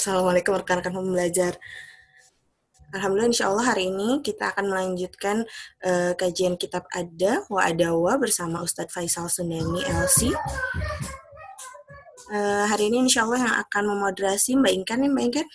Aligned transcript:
Assalamualaikum 0.00 0.56
rekan-rekan 0.56 0.96
pembelajar. 0.96 1.60
Alhamdulillah 2.96 3.36
insya 3.36 3.52
Allah 3.52 3.68
hari 3.68 3.92
ini 3.92 4.24
kita 4.24 4.48
akan 4.48 4.72
melanjutkan 4.72 5.44
uh, 5.84 6.16
kajian 6.16 6.56
kitab 6.56 6.88
Ada 6.88 7.44
wa 7.52 7.68
Adawa 7.68 8.16
bersama 8.16 8.64
Ustadz 8.64 8.96
Faisal 8.96 9.28
Sundani 9.28 9.84
LC. 9.84 10.32
Uh, 10.32 10.32
eh, 12.32 12.64
hari 12.72 12.88
ini 12.88 13.04
insya 13.04 13.28
Allah 13.28 13.44
yang 13.44 13.54
akan 13.60 13.82
memoderasi 13.92 14.56
Mbak 14.56 14.72
Inkan 14.72 15.04
nih 15.04 15.10
Mbak 15.12 15.24
Inkan. 15.28 15.46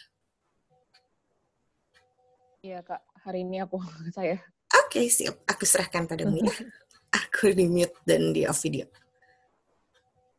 Iya 2.62 2.80
Kak, 2.86 3.02
hari 3.26 3.50
ini 3.50 3.66
aku 3.66 3.82
saya. 4.14 4.38
Oke, 4.86 5.02
okay, 5.02 5.06
siap. 5.10 5.42
Aku 5.50 5.66
serahkan 5.66 6.06
padamu 6.06 6.46
ya. 6.46 6.54
aku 7.26 7.50
di 7.50 7.66
mute 7.66 7.98
dan 8.06 8.30
di 8.30 8.46
off 8.46 8.62
video. 8.62 8.86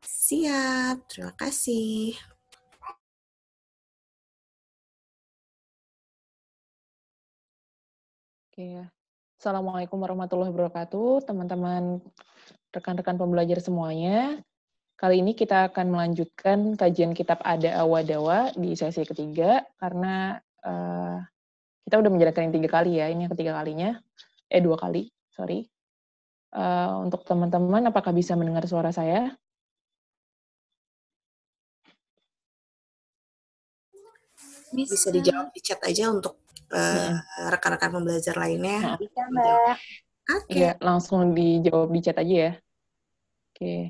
Siap, 0.07 1.11
terima 1.11 1.35
kasih. 1.35 2.36
Oke. 8.57 8.89
Assalamualaikum 9.37 10.01
warahmatullahi 10.01 10.49
wabarakatuh, 10.49 11.29
teman-teman 11.29 12.01
rekan-rekan 12.73 13.21
pembelajar 13.21 13.61
semuanya. 13.61 14.41
Kali 14.97 15.21
ini 15.21 15.37
kita 15.37 15.69
akan 15.69 15.93
melanjutkan 15.93 16.73
kajian 16.73 17.13
kitab 17.13 17.45
Ada 17.45 17.85
Awadawa 17.85 18.57
di 18.57 18.73
sesi 18.73 19.05
ketiga, 19.05 19.61
karena 19.77 20.41
uh, 20.65 21.21
kita 21.85 22.01
udah 22.01 22.09
menjalankan 22.09 22.49
tiga 22.49 22.81
kali 22.81 22.97
ya, 22.97 23.13
ini 23.13 23.29
yang 23.29 23.33
ketiga 23.37 23.61
kalinya, 23.61 24.01
eh 24.49 24.65
dua 24.65 24.81
kali, 24.81 25.13
sorry. 25.37 25.69
Uh, 26.57 27.05
untuk 27.05 27.29
teman-teman, 27.29 27.93
apakah 27.93 28.17
bisa 28.17 28.41
mendengar 28.41 28.65
suara 28.65 28.89
saya? 28.89 29.37
Bisa 34.73 35.13
dijawab 35.13 35.53
di 35.53 35.61
chat 35.61 35.77
aja 35.85 36.09
untuk 36.09 36.46
rekan-rekan 37.53 37.91
uh, 37.91 37.95
pembelajar 37.95 38.35
lainnya. 38.35 38.99
Bisa, 38.99 39.23
Mbak. 39.31 39.77
Oke. 40.27 40.43
Okay. 40.51 40.61
Ya, 40.67 40.73
langsung 40.83 41.35
dijawab 41.37 41.91
di 41.95 42.01
chat 42.03 42.19
aja 42.19 42.35
ya. 42.35 42.53
Oke. 43.55 43.55
Okay. 43.55 43.81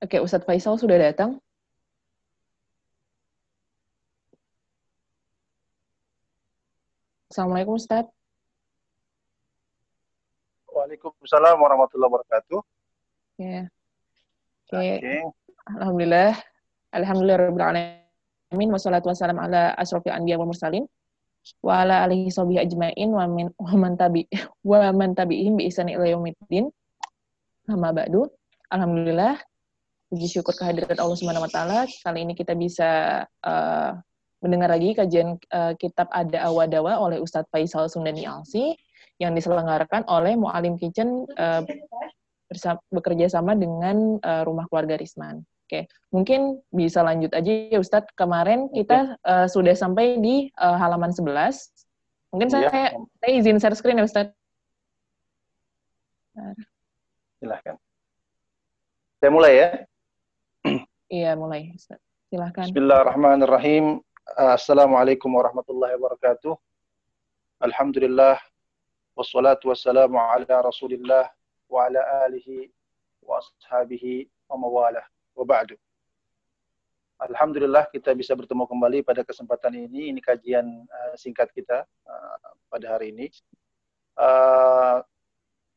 Oke, 0.00 0.16
Ustadz 0.16 0.48
Faisal 0.48 0.80
sudah 0.80 0.96
datang. 0.96 1.36
Assalamualaikum 7.28 7.76
Ustadz. 7.76 8.19
Waalaikumsalam 10.80 11.60
warahmatullahi 11.60 12.08
wabarakatuh. 12.08 12.60
Ya. 13.36 13.68
Oke. 14.64 14.72
Okay. 14.72 14.96
Okay. 14.96 15.20
Alhamdulillah. 15.76 16.32
Alhamdulillah 16.96 17.36
rabbil 17.36 17.66
alamin 17.68 18.68
wassalatu 18.72 19.12
wassalamu 19.12 19.44
ala 19.44 19.76
asrofil 19.76 20.16
anbiya 20.16 20.40
wal 20.40 20.48
mursalin 20.48 20.88
wa 21.60 21.84
ala 21.84 22.08
alihi 22.08 22.32
sahbihi 22.32 22.64
ajmain 22.64 23.08
wa 23.12 23.28
min 23.28 23.52
wa 23.60 23.76
man 23.76 23.92
tabi 24.00 24.24
wa 24.64 24.88
man 24.96 25.12
tabi'ihim 25.12 25.60
bi 25.60 25.68
ihsan 25.68 25.92
ila 25.92 26.08
yaumiddin. 26.08 26.72
Amma 27.68 27.92
ba'du. 27.92 28.24
Alhamdulillah 28.72 29.36
puji 30.08 30.32
syukur 30.32 30.56
kehadirat 30.56 30.96
Allah 30.96 31.18
Subhanahu 31.20 31.44
wa 31.44 31.52
taala 31.52 31.84
kali 31.86 32.24
ini 32.24 32.32
kita 32.32 32.56
bisa 32.56 33.22
uh, 33.44 33.90
mendengar 34.40 34.72
lagi 34.72 34.96
kajian 34.96 35.36
uh, 35.52 35.76
kitab 35.76 36.08
Ada 36.08 36.48
Awadawa 36.48 36.96
oleh 37.04 37.20
Ustadz 37.20 37.52
Faisal 37.52 37.86
Sundani 37.92 38.24
Alsi 38.24 38.74
yang 39.20 39.36
diselenggarakan 39.36 40.08
oleh 40.08 40.34
Mualim 40.34 40.80
Kitchen 40.80 41.28
uh, 41.36 41.62
bersama, 42.48 42.80
bekerja 42.88 43.28
sama 43.28 43.52
dengan 43.52 44.16
uh, 44.24 44.42
Rumah 44.48 44.66
Keluarga 44.72 44.96
Risman. 44.96 45.44
Oke, 45.68 45.86
mungkin 46.10 46.58
bisa 46.74 47.04
lanjut 47.04 47.30
aja 47.30 47.70
ya 47.70 47.78
Ustadz. 47.78 48.10
Kemarin 48.18 48.72
kita 48.74 49.14
uh, 49.22 49.46
sudah 49.46 49.76
sampai 49.76 50.18
di 50.18 50.50
uh, 50.58 50.74
halaman 50.74 51.14
11. 51.14 51.30
Mungkin 52.34 52.48
saya, 52.50 52.66
ya. 52.66 52.90
saya 53.22 53.30
izin 53.30 53.62
share 53.62 53.76
screen 53.78 54.02
ya 54.02 54.08
Ustadz. 54.08 54.34
Silahkan. 57.38 57.76
Saya 59.20 59.30
mulai 59.30 59.52
ya? 59.54 59.68
Iya, 61.10 61.34
mulai. 61.36 61.70
Ustadz. 61.76 62.02
Silahkan. 62.30 62.66
Bismillahirrahmanirrahim. 62.70 64.02
Assalamualaikum 64.38 65.30
warahmatullahi 65.34 65.98
wabarakatuh. 65.98 66.54
Alhamdulillah 67.60 68.38
wassalatu 69.20 69.68
wassalamu 69.68 70.16
ala 70.16 70.64
rasulillah 70.64 71.28
wa 71.68 71.84
ala 71.84 72.00
alihi 72.24 72.72
wa 73.20 73.36
ashabihi 73.36 74.24
wa. 74.48 75.76
Alhamdulillah 77.20 77.84
kita 77.92 78.16
bisa 78.16 78.32
bertemu 78.32 78.64
kembali 78.64 79.04
pada 79.04 79.20
kesempatan 79.20 79.76
ini. 79.76 80.08
Ini 80.08 80.24
kajian 80.24 80.64
eh, 80.64 81.14
singkat 81.20 81.52
kita 81.52 81.84
eh, 81.84 82.36
pada 82.72 82.96
hari 82.96 83.12
ini. 83.12 83.28
Eh, 84.16 84.98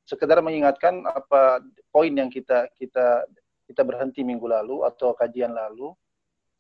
sekedar 0.08 0.40
mengingatkan 0.40 1.04
apa 1.04 1.60
poin 1.92 2.16
yang 2.16 2.32
kita 2.32 2.72
kita 2.80 3.28
kita 3.68 3.82
berhenti 3.84 4.24
minggu 4.24 4.48
lalu 4.48 4.88
atau 4.88 5.12
kajian 5.12 5.52
lalu. 5.52 5.92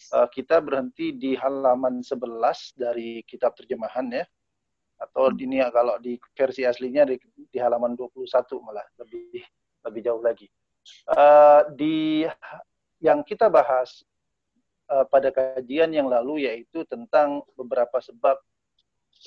Kita 0.04 0.60
berhenti 0.60 1.16
di 1.16 1.32
halaman 1.32 2.04
11 2.04 2.76
dari 2.76 3.24
kitab 3.24 3.56
terjemahan 3.56 4.04
ya 4.12 4.28
atau 5.04 5.30
ini 5.36 5.60
kalau 5.70 6.00
di 6.00 6.16
versi 6.34 6.64
aslinya 6.64 7.04
di, 7.04 7.20
di 7.52 7.58
halaman 7.60 7.94
21 8.00 8.24
malah 8.64 8.86
lebih 9.04 9.44
lebih 9.84 10.02
jauh 10.02 10.24
lagi. 10.24 10.48
Uh, 11.08 11.64
di 11.76 12.28
yang 13.04 13.24
kita 13.24 13.52
bahas 13.52 14.04
uh, 14.92 15.04
pada 15.08 15.32
kajian 15.32 15.92
yang 15.92 16.08
lalu 16.08 16.48
yaitu 16.48 16.84
tentang 16.88 17.44
beberapa 17.56 18.00
sebab 18.00 18.40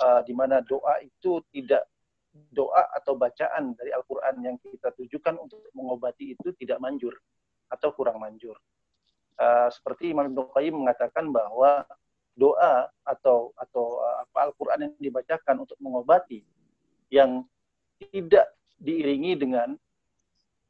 uh, 0.01 0.21
di 0.25 0.33
mana 0.33 0.65
doa 0.65 1.01
itu 1.05 1.41
tidak 1.53 1.85
doa 2.53 2.85
atau 2.93 3.17
bacaan 3.17 3.73
dari 3.73 3.93
Al-Quran 3.97 4.45
yang 4.45 4.57
kita 4.61 4.93
tujukan 4.93 5.41
untuk 5.41 5.65
mengobati 5.73 6.37
itu 6.37 6.53
tidak 6.57 6.81
manjur 6.81 7.17
atau 7.73 7.93
kurang 7.97 8.21
manjur. 8.21 8.57
Uh, 9.37 9.69
seperti 9.69 10.13
Imam 10.13 10.33
Ibn 10.33 10.49
Qayyim 10.53 10.85
mengatakan 10.85 11.29
bahwa 11.29 11.85
doa 12.37 12.87
atau 13.03 13.51
atau 13.57 14.05
uh, 14.05 14.23
apa 14.29 14.53
Al-Qur'an 14.53 14.85
yang 14.85 14.93
dibacakan 15.01 15.65
untuk 15.65 15.81
mengobati 15.81 16.45
yang 17.09 17.43
tidak 18.13 18.53
diiringi 18.77 19.41
dengan 19.41 19.73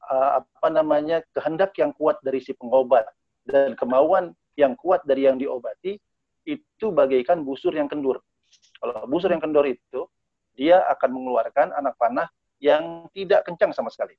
uh, 0.06 0.40
apa 0.40 0.68
namanya 0.70 1.26
kehendak 1.34 1.74
yang 1.76 1.90
kuat 1.98 2.22
dari 2.22 2.38
si 2.38 2.54
pengobat 2.54 3.10
dan 3.42 3.74
kemauan 3.74 4.30
yang 4.54 4.78
kuat 4.78 5.02
dari 5.04 5.26
yang 5.26 5.36
diobati 5.36 5.98
itu 6.46 6.86
bagaikan 6.94 7.42
busur 7.42 7.74
yang 7.74 7.90
kendur. 7.90 8.22
Kalau 8.78 9.04
busur 9.10 9.34
yang 9.34 9.42
kendur 9.42 9.66
itu 9.66 10.06
dia 10.54 10.86
akan 10.94 11.10
mengeluarkan 11.12 11.74
anak 11.74 11.98
panah 11.98 12.30
yang 12.62 13.10
tidak 13.12 13.44
kencang 13.44 13.74
sama 13.74 13.90
sekali. 13.90 14.14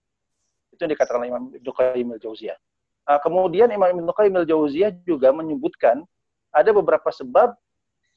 Itu 0.69 0.85
yang 0.85 0.93
dikatakan 0.93 1.25
Imam 1.25 1.49
Ibnu 1.55 1.71
Qayyim 1.71 2.07
al-Jauziyah. 2.19 2.59
Uh, 3.07 3.19
kemudian 3.23 3.71
Imam 3.71 3.87
Ibnu 3.87 4.11
Qayyim 4.11 4.35
al-Jauziyah 4.43 4.91
juga 5.07 5.31
menyebutkan 5.31 6.03
ada 6.57 6.73
beberapa 6.73 7.09
sebab 7.13 7.53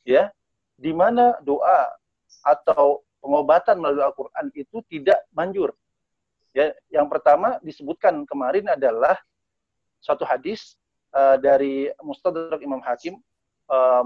ya 0.09 0.33
di 0.81 0.97
mana 0.97 1.37
doa 1.45 1.93
atau 2.41 3.05
pengobatan 3.21 3.77
melalui 3.77 4.01
Al-Qur'an 4.01 4.49
itu 4.57 4.81
tidak 4.89 5.21
manjur. 5.37 5.77
Ya, 6.57 6.73
yang 6.91 7.07
pertama 7.07 7.61
disebutkan 7.63 8.25
kemarin 8.27 8.67
adalah 8.73 9.15
suatu 10.01 10.25
hadis 10.25 10.75
uh, 11.13 11.37
dari 11.37 11.93
Mustadrak 12.01 12.59
Imam 12.65 12.81
Hakim 12.81 13.21
uh, 13.69 14.03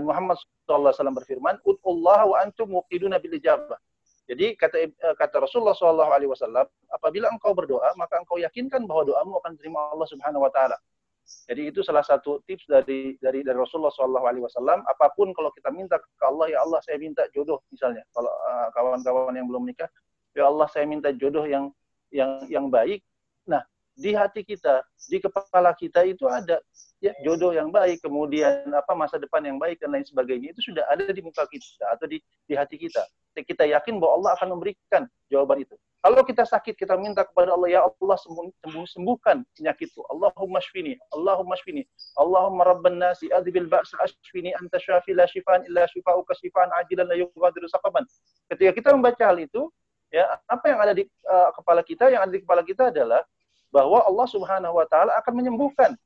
Muhammad 0.00 0.38
SAW 0.64 0.94
berfirman, 0.94 1.58
"Ud'ullah 1.66 2.24
wa 2.24 2.36
antum 2.40 2.80
muqiduna 2.80 3.18
bil 3.18 3.36
ijabah." 3.36 3.76
Jadi 4.24 4.56
kata 4.56 4.88
eh, 4.88 4.88
kata 5.20 5.36
Rasulullah 5.44 5.76
SAW, 5.76 6.64
apabila 6.88 7.28
engkau 7.28 7.52
berdoa, 7.52 7.92
maka 8.00 8.16
engkau 8.16 8.40
yakinkan 8.40 8.88
bahwa 8.88 9.04
doamu 9.04 9.36
akan 9.44 9.52
diterima 9.52 9.92
Allah 9.92 10.08
Subhanahu 10.08 10.48
Wa 10.48 10.52
Taala. 10.54 10.76
Jadi 11.24 11.72
itu 11.72 11.80
salah 11.80 12.04
satu 12.04 12.40
tips 12.44 12.68
dari 12.68 13.16
dari 13.20 13.40
dari 13.40 13.56
Rasulullah 13.56 13.92
Shallallahu 13.92 14.26
Alaihi 14.28 14.44
Wasallam. 14.44 14.84
Apa 14.84 15.12
pun 15.16 15.32
kalau 15.32 15.48
kita 15.56 15.72
minta 15.72 15.96
ke 16.00 16.24
Allah, 16.24 16.52
ya 16.52 16.58
Allah 16.60 16.80
saya 16.84 17.00
minta 17.00 17.24
jodoh 17.32 17.64
misalnya. 17.72 18.04
Kalau 18.12 18.28
uh, 18.28 18.68
kawan-kawan 18.76 19.32
yang 19.36 19.48
belum 19.48 19.64
menikah, 19.68 19.88
ya 20.36 20.48
Allah 20.48 20.68
saya 20.68 20.84
minta 20.84 21.12
jodoh 21.16 21.44
yang 21.48 21.72
yang 22.12 22.44
yang 22.48 22.66
baik. 22.68 23.00
Nah 23.48 23.64
di 23.96 24.12
hati 24.12 24.44
kita, 24.44 24.84
di 25.08 25.22
kepala 25.22 25.72
kita 25.72 26.04
itu 26.04 26.28
ada 26.28 26.60
ya 27.00 27.12
jodoh 27.24 27.56
yang 27.56 27.72
baik, 27.72 28.04
kemudian 28.04 28.68
apa 28.72 28.92
masa 28.92 29.16
depan 29.16 29.44
yang 29.44 29.56
baik 29.56 29.80
dan 29.80 29.92
lain 29.92 30.04
sebagainya 30.04 30.52
itu 30.52 30.72
sudah 30.72 30.84
ada 30.92 31.08
di 31.08 31.20
muka 31.24 31.44
kita 31.48 31.88
atau 31.92 32.04
di 32.04 32.20
di 32.44 32.54
hati 32.56 32.76
kita. 32.76 33.00
Kita 33.42 33.66
yakin 33.66 33.98
bahwa 33.98 34.22
Allah 34.22 34.30
akan 34.38 34.48
memberikan 34.54 35.02
jawaban 35.26 35.66
itu. 35.66 35.74
Kalau 36.04 36.20
kita 36.20 36.44
sakit, 36.44 36.76
kita 36.76 37.00
minta 37.00 37.24
kepada 37.24 37.56
Allah, 37.56 37.68
ya 37.72 37.80
Allah 37.80 38.18
sembuh, 38.20 38.52
sembuh, 38.60 38.84
sembuhkan 38.92 39.40
penyakitku. 39.56 40.04
Allahumma 40.12 40.60
shfini, 40.60 41.00
Allahumma 41.16 41.56
shfini. 41.56 41.80
Allahumma 42.20 42.68
rabban 42.68 43.00
nasi 43.00 43.32
adhibil 43.32 43.72
ba'sa 43.72 43.96
ashfini 44.04 44.52
anta 44.52 44.76
syafi 44.76 45.16
la 45.16 45.24
shifan 45.24 45.64
illa 45.64 45.88
shifa'uka 45.88 46.36
shifan 46.36 46.68
ajilan 46.84 47.08
la 47.08 47.16
yughadiru 47.16 47.64
saqaban. 47.72 48.04
Ketika 48.52 48.76
kita 48.76 48.92
membaca 48.92 49.24
hal 49.24 49.40
itu, 49.40 49.72
ya 50.12 50.28
apa 50.44 50.64
yang 50.68 50.78
ada 50.84 50.92
di 50.92 51.08
uh, 51.24 51.50
kepala 51.56 51.80
kita, 51.80 52.12
yang 52.12 52.20
ada 52.28 52.32
di 52.36 52.44
kepala 52.44 52.60
kita 52.60 52.92
adalah 52.92 53.24
bahwa 53.72 54.04
Allah 54.04 54.28
Subhanahu 54.28 54.76
wa 54.76 54.84
taala 54.84 55.16
akan 55.24 55.32
menyembuhkan 55.40 55.96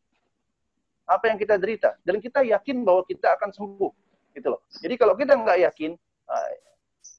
apa 1.10 1.24
yang 1.26 1.42
kita 1.42 1.58
derita 1.58 1.98
dan 2.06 2.22
kita 2.22 2.46
yakin 2.46 2.86
bahwa 2.86 3.02
kita 3.02 3.34
akan 3.34 3.50
sembuh 3.50 3.92
gitu 4.32 4.48
loh. 4.54 4.62
Jadi 4.78 4.94
kalau 4.94 5.18
kita 5.18 5.34
nggak 5.34 5.58
yakin, 5.68 5.98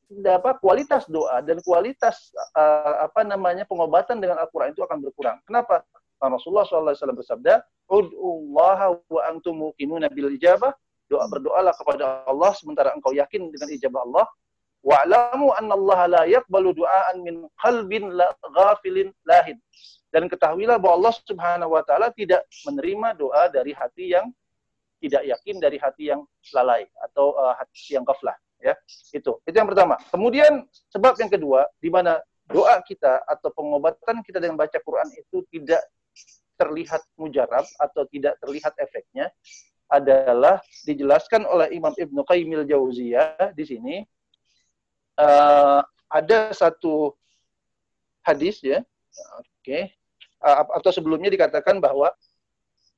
apa 0.10 0.58
kualitas 0.58 1.06
doa 1.06 1.38
dan 1.46 1.62
kualitas 1.62 2.34
uh, 2.58 3.06
apa 3.06 3.22
namanya 3.22 3.62
pengobatan 3.70 4.18
dengan 4.18 4.42
Al-Qur'an 4.42 4.74
itu 4.74 4.82
akan 4.82 5.06
berkurang. 5.06 5.38
Kenapa? 5.46 5.86
Rasulullah 6.20 6.68
SAW 6.68 7.16
bersabda, 7.16 7.64
"Ud'ullaha 7.88 8.98
wa 9.08 9.22
antum 9.30 9.70
muqinuna 9.70 10.10
bil 10.12 10.34
ijabah." 10.36 10.74
Doa 11.10 11.26
berdoalah 11.30 11.74
kepada 11.74 12.26
Allah 12.28 12.52
sementara 12.54 12.94
engkau 12.94 13.14
yakin 13.16 13.50
dengan 13.50 13.70
ijabah 13.72 14.02
Allah. 14.06 14.26
Wa'lamu 14.86 15.54
anna 15.58 15.74
Allah 15.74 16.00
la 16.08 16.24
yaqbalu 16.26 16.76
du'aan 16.76 17.22
min 17.24 17.46
qalbin 17.62 18.14
la 18.14 18.30
ghafilin 18.54 19.10
lahin. 19.26 19.58
Dan 20.10 20.26
ketahuilah 20.26 20.82
bahwa 20.82 21.06
Allah 21.06 21.14
Subhanahu 21.22 21.72
wa 21.78 21.82
taala 21.86 22.10
tidak 22.14 22.46
menerima 22.66 23.14
doa 23.18 23.50
dari 23.50 23.74
hati 23.74 24.14
yang 24.18 24.30
tidak 25.00 25.24
yakin 25.24 25.56
dari 25.62 25.78
hati 25.80 26.12
yang 26.12 26.22
lalai 26.52 26.84
atau 27.00 27.34
uh, 27.38 27.56
hati 27.56 27.96
yang 27.96 28.04
kaflah 28.04 28.36
ya 28.60 28.76
itu 29.16 29.40
itu 29.48 29.56
yang 29.56 29.68
pertama 29.68 29.96
kemudian 30.12 30.68
sebab 30.92 31.16
yang 31.16 31.32
kedua 31.32 31.64
di 31.80 31.88
mana 31.88 32.20
doa 32.50 32.82
kita 32.84 33.24
atau 33.24 33.50
pengobatan 33.56 34.20
kita 34.26 34.42
dengan 34.44 34.60
baca 34.60 34.76
Quran 34.84 35.08
itu 35.16 35.46
tidak 35.54 35.80
terlihat 36.60 37.00
mujarab 37.16 37.64
atau 37.80 38.04
tidak 38.12 38.36
terlihat 38.44 38.76
efeknya 38.84 39.32
adalah 39.90 40.60
dijelaskan 40.84 41.48
oleh 41.48 41.72
Imam 41.72 41.96
Ibnu 41.96 42.22
Qayyim 42.28 42.68
Jauziyah 42.68 43.56
di 43.56 43.64
sini 43.64 43.96
uh, 45.18 45.82
ada 46.12 46.52
satu 46.52 47.16
hadis 48.28 48.60
ya 48.60 48.84
oke 49.40 49.48
okay. 49.64 49.96
uh, 50.44 50.68
atau 50.78 50.92
sebelumnya 50.92 51.32
dikatakan 51.32 51.80
bahwa 51.80 52.12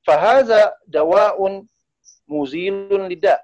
fahaza 0.02 0.74
dawaun 0.90 1.64
muzilun 2.26 3.06
lidah 3.06 3.38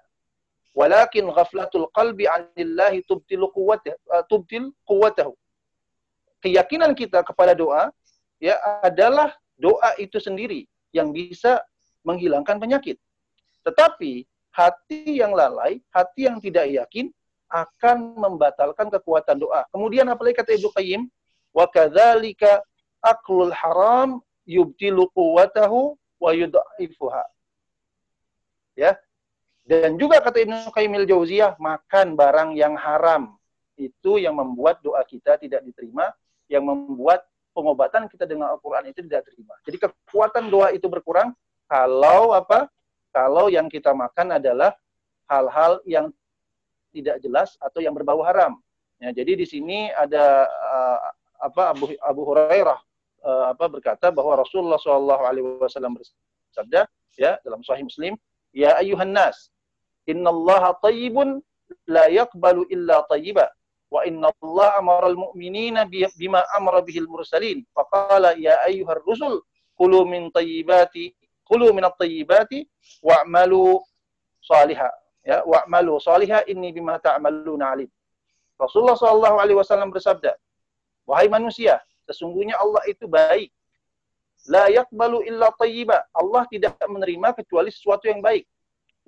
walakin 0.76 1.28
ghaflatul 1.32 1.88
qalbi 1.92 2.28
anillahi 2.28 3.02
tubtil 3.04 3.48
quwwatahu 3.52 3.96
uh, 4.12 4.24
tubtil 4.28 4.70
quwwatahu. 4.84 5.32
Keyakinan 6.38 6.94
kita 6.94 7.24
kepada 7.26 7.54
doa 7.56 7.90
ya 8.38 8.54
adalah 8.82 9.34
doa 9.58 9.94
itu 9.98 10.22
sendiri 10.22 10.70
yang 10.94 11.10
bisa 11.10 11.60
menghilangkan 12.06 12.62
penyakit. 12.62 12.96
Tetapi 13.66 14.22
hati 14.54 15.18
yang 15.18 15.34
lalai 15.34 15.82
hati 15.90 16.30
yang 16.30 16.38
tidak 16.38 16.70
yakin 16.70 17.10
akan 17.48 18.14
membatalkan 18.14 18.92
kekuatan 18.92 19.40
doa. 19.40 19.64
Kemudian 19.72 20.06
apalagi 20.08 20.36
kata 20.36 20.54
Ibnu 20.54 20.68
Qayyim? 20.76 21.02
Wa 21.50 21.64
kadzalika 21.66 22.60
aklul 23.00 23.50
haram 23.50 24.20
yubtilu 24.44 25.08
quwwatahu 25.16 25.96
wa 26.20 26.30
yudha'ifuha. 26.36 27.24
Ya 28.78 28.94
dan 29.68 30.00
juga 30.00 30.24
kata 30.24 30.40
Ibnu 30.48 30.72
Qayyim 30.72 31.04
Jauziyah, 31.04 31.60
makan 31.60 32.16
barang 32.16 32.56
yang 32.56 32.72
haram 32.72 33.36
itu 33.76 34.16
yang 34.16 34.32
membuat 34.40 34.80
doa 34.80 35.04
kita 35.04 35.36
tidak 35.36 35.60
diterima, 35.60 36.08
yang 36.48 36.64
membuat 36.64 37.28
pengobatan 37.52 38.08
kita 38.08 38.24
dengan 38.24 38.56
Al-Qur'an 38.56 38.88
itu 38.88 39.04
tidak 39.04 39.28
terima. 39.28 39.52
Jadi 39.68 39.76
kekuatan 39.76 40.48
doa 40.48 40.72
itu 40.72 40.88
berkurang 40.88 41.36
kalau 41.68 42.32
apa? 42.32 42.72
Kalau 43.12 43.52
yang 43.52 43.68
kita 43.68 43.92
makan 43.92 44.40
adalah 44.40 44.72
hal-hal 45.28 45.84
yang 45.84 46.08
tidak 46.96 47.20
jelas 47.20 47.60
atau 47.60 47.84
yang 47.84 47.92
berbau 47.92 48.24
haram. 48.24 48.56
Ya, 49.04 49.12
jadi 49.12 49.36
di 49.36 49.44
sini 49.44 49.92
ada 49.92 50.48
uh, 50.48 50.98
apa 51.44 51.76
Abu 51.76 51.92
Abu 52.00 52.22
Hurairah 52.24 52.80
uh, 53.20 53.44
apa 53.52 53.68
berkata 53.68 54.08
bahwa 54.08 54.40
Rasulullah 54.40 54.80
SAW 54.80 55.92
bersabda 55.92 56.88
ya 57.20 57.36
dalam 57.44 57.60
Sahih 57.62 57.84
Muslim, 57.84 58.16
ya 58.50 58.74
ayuhan 58.80 59.12
nas, 59.12 59.52
Inna 60.08 60.32
Allah 60.32 60.72
tayyibun 60.80 61.44
la 61.84 62.08
yaqbalu 62.08 62.64
illa 62.72 63.04
tayyiba. 63.04 63.52
Wa 63.92 64.04
inna 64.08 64.32
Allah 64.40 64.80
amara 64.80 65.06
al-mu'minina 65.12 65.84
bima 66.16 66.44
amara 66.56 66.80
bihil 66.80 67.08
mursalin. 67.08 67.64
Faqala 67.76 68.32
ya 68.40 68.56
ayyuhar 68.64 69.04
rusul 69.04 69.44
kulu 69.76 70.08
min 70.08 70.32
tayyibati 70.32 71.12
kulu 71.48 71.72
min 71.72 71.84
at-tayyibati 71.84 72.68
wa'malu 73.00 73.80
salihah. 74.44 74.92
Ya, 75.24 75.44
wa'malu 75.44 75.96
salihah 76.00 76.44
inni 76.48 76.72
bima 76.72 77.00
ta'maluna 77.00 77.76
alim. 77.76 77.88
Rasulullah 78.60 78.96
sallallahu 78.96 79.38
alaihi 79.38 79.58
wasallam 79.60 79.94
bersabda, 79.94 80.34
wahai 81.06 81.30
manusia, 81.30 81.78
sesungguhnya 82.10 82.58
Allah 82.58 82.82
itu 82.90 83.06
baik. 83.06 83.48
La 84.48 84.66
yaqbalu 84.72 85.24
illa 85.28 85.52
tayyiba. 85.56 86.04
Allah 86.16 86.42
tidak 86.48 86.76
menerima 86.84 87.36
kecuali 87.36 87.68
sesuatu 87.72 88.08
yang 88.08 88.20
baik. 88.24 88.48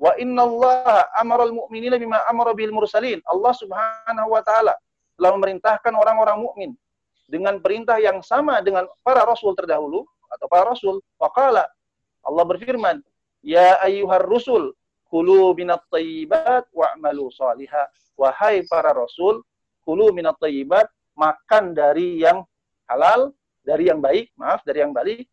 Wa 0.00 0.16
inna 0.16 0.48
Allah 0.48 1.12
amaral 1.20 1.52
mu'minina 1.52 2.00
bima 2.00 2.24
amara 2.24 2.56
bil 2.56 2.72
mursalin. 2.72 3.20
Allah 3.28 3.52
Subhanahu 3.52 4.32
wa 4.32 4.40
taala 4.40 4.72
telah 5.20 5.30
memerintahkan 5.36 5.92
orang-orang 5.92 6.40
mukmin 6.40 6.70
dengan 7.28 7.60
perintah 7.60 8.00
yang 8.00 8.24
sama 8.24 8.64
dengan 8.64 8.88
para 9.04 9.28
rasul 9.28 9.52
terdahulu 9.52 10.08
atau 10.32 10.46
para 10.48 10.72
rasul. 10.72 11.04
Waqala 11.20 11.68
Allah 12.24 12.44
berfirman, 12.48 13.04
"Ya 13.44 13.76
ayyuhar 13.84 14.24
rusul, 14.24 14.72
kulu 15.12 15.52
minat 15.52 15.84
thayyibat 15.92 16.64
wa'malu 16.72 17.28
salihah." 17.36 17.92
Wahai 18.16 18.64
para 18.68 18.96
rasul, 18.96 19.44
kulu 19.84 20.16
minat 20.16 20.40
thayyibat, 20.40 20.88
makan 21.12 21.76
dari 21.76 22.24
yang 22.24 22.40
halal, 22.88 23.36
dari 23.60 23.92
yang 23.92 24.00
baik, 24.00 24.32
maaf, 24.40 24.64
dari 24.64 24.80
yang 24.80 24.96
baik, 24.96 25.28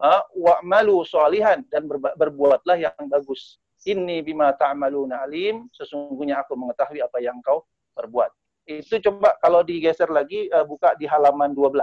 uh, 0.00 0.20
wa'malu 0.36 1.04
salihan 1.08 1.64
dan 1.72 1.88
berbuatlah 1.88 2.76
yang 2.76 3.08
bagus. 3.08 3.56
Inni 3.84 4.24
bima 4.24 4.48
ta'maluna 4.56 5.28
alim, 5.28 5.68
sesungguhnya 5.68 6.40
aku 6.40 6.56
mengetahui 6.56 7.04
apa 7.04 7.20
yang 7.20 7.36
kau 7.44 7.68
perbuat. 7.92 8.32
Itu 8.64 8.96
coba 9.04 9.36
kalau 9.44 9.60
digeser 9.60 10.08
lagi 10.08 10.48
uh, 10.48 10.64
buka 10.64 10.96
di 10.96 11.04
halaman 11.04 11.52
12. 11.52 11.76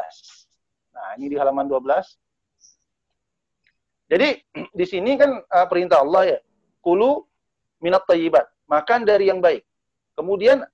Nah, 0.98 1.14
ini 1.22 1.30
di 1.30 1.38
halaman 1.38 1.70
12. 1.70 1.86
Jadi 4.10 4.30
di 4.80 4.86
sini 4.90 5.14
kan 5.14 5.38
uh, 5.46 5.68
perintah 5.70 6.02
Allah 6.02 6.38
ya, 6.38 6.40
kulu 6.82 7.22
minat 7.86 8.02
tayyibat, 8.10 8.50
makan 8.66 9.06
dari 9.06 9.30
yang 9.30 9.38
baik. 9.38 9.62
Kemudian 10.18 10.66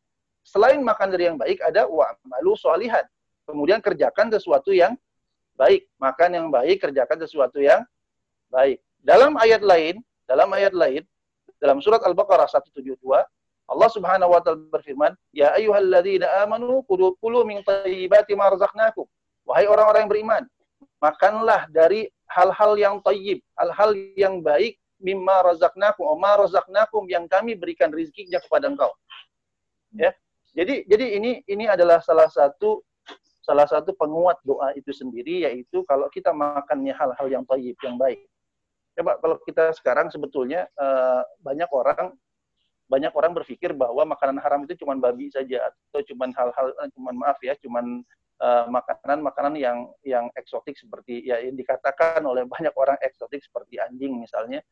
selain 0.47 0.79
makan 0.79 1.11
dari 1.11 1.27
yang 1.27 1.35
baik 1.35 1.59
ada 1.59 1.91
wa 1.91 2.07
malu 2.23 2.55
solihat. 2.55 3.03
Kemudian 3.43 3.83
kerjakan 3.83 4.31
sesuatu 4.31 4.71
yang 4.71 4.95
baik, 5.59 5.91
makan 5.99 6.29
yang 6.39 6.47
baik, 6.47 6.83
kerjakan 6.83 7.19
sesuatu 7.19 7.59
yang 7.59 7.83
baik. 8.47 8.79
Dalam 9.03 9.35
ayat 9.35 9.59
lain, 9.59 9.99
dalam 10.23 10.51
ayat 10.55 10.71
lain 10.71 11.03
dalam 11.57 11.81
surat 11.81 12.01
Al-Baqarah 12.05 12.45
172, 12.49 12.97
Allah 13.67 13.89
Subhanahu 13.91 14.31
wa 14.31 14.39
taala 14.39 14.63
berfirman, 14.71 15.11
"Ya 15.35 15.51
ayyuhalladzina 15.59 16.47
amanu 16.47 16.85
kulu 16.87 17.43
min 17.43 17.59
thayyibati 17.67 18.37
ma 18.37 18.47
razaqnakum." 18.53 19.03
Wahai 19.43 19.67
orang-orang 19.67 20.07
yang 20.07 20.11
beriman, 20.11 20.43
makanlah 21.03 21.67
dari 21.71 22.07
hal-hal 22.31 22.75
yang 22.79 22.95
thayyib, 23.03 23.39
hal-hal 23.59 23.91
yang 24.15 24.39
baik 24.43 24.79
mimma 24.99 25.51
razaqnakum, 25.51 26.03
ma 26.19 26.39
razaqnakum 26.39 27.07
yang 27.11 27.27
kami 27.27 27.55
berikan 27.55 27.91
rezekinya 27.91 28.39
kepada 28.43 28.71
engkau. 28.71 28.91
Ya. 29.95 30.11
Jadi 30.57 30.89
jadi 30.89 31.05
ini 31.21 31.31
ini 31.45 31.65
adalah 31.69 32.01
salah 32.01 32.27
satu 32.31 32.81
salah 33.45 33.63
satu 33.63 33.95
penguat 33.95 34.41
doa 34.43 34.75
itu 34.75 34.91
sendiri 34.91 35.47
yaitu 35.47 35.85
kalau 35.87 36.11
kita 36.11 36.35
makannya 36.35 36.91
hal-hal 36.91 37.27
yang 37.31 37.43
thayyib, 37.47 37.77
yang 37.79 37.95
baik. 37.95 38.27
Coba 38.97 39.21
kalau 39.21 39.37
kita 39.45 39.77
sekarang 39.77 40.09
sebetulnya 40.09 40.65
uh, 40.73 41.21
banyak 41.45 41.69
orang 41.69 42.17
banyak 42.87 43.13
orang 43.13 43.35
berpikir 43.35 43.75
bahwa 43.77 44.17
makanan 44.17 44.41
haram 44.41 44.63
itu 44.63 44.79
cuma 44.81 44.97
babi 44.97 45.29
saja 45.29 45.69
atau 45.69 46.01
cuma 46.07 46.25
hal-hal 46.31 46.67
eh, 46.71 46.89
cuma 46.95 47.11
maaf 47.13 47.37
ya 47.43 47.53
cuma 47.59 47.83
makanan-makanan 48.71 49.53
uh, 49.57 49.59
yang 49.59 49.77
yang 50.07 50.25
eksotik 50.39 50.77
seperti 50.79 51.25
ya 51.25 51.41
yang 51.43 51.53
dikatakan 51.53 52.23
oleh 52.23 52.47
banyak 52.53 52.71
orang 52.73 52.95
eksotik 53.03 53.43
seperti 53.43 53.77
anjing 53.77 54.15
misalnya 54.17 54.63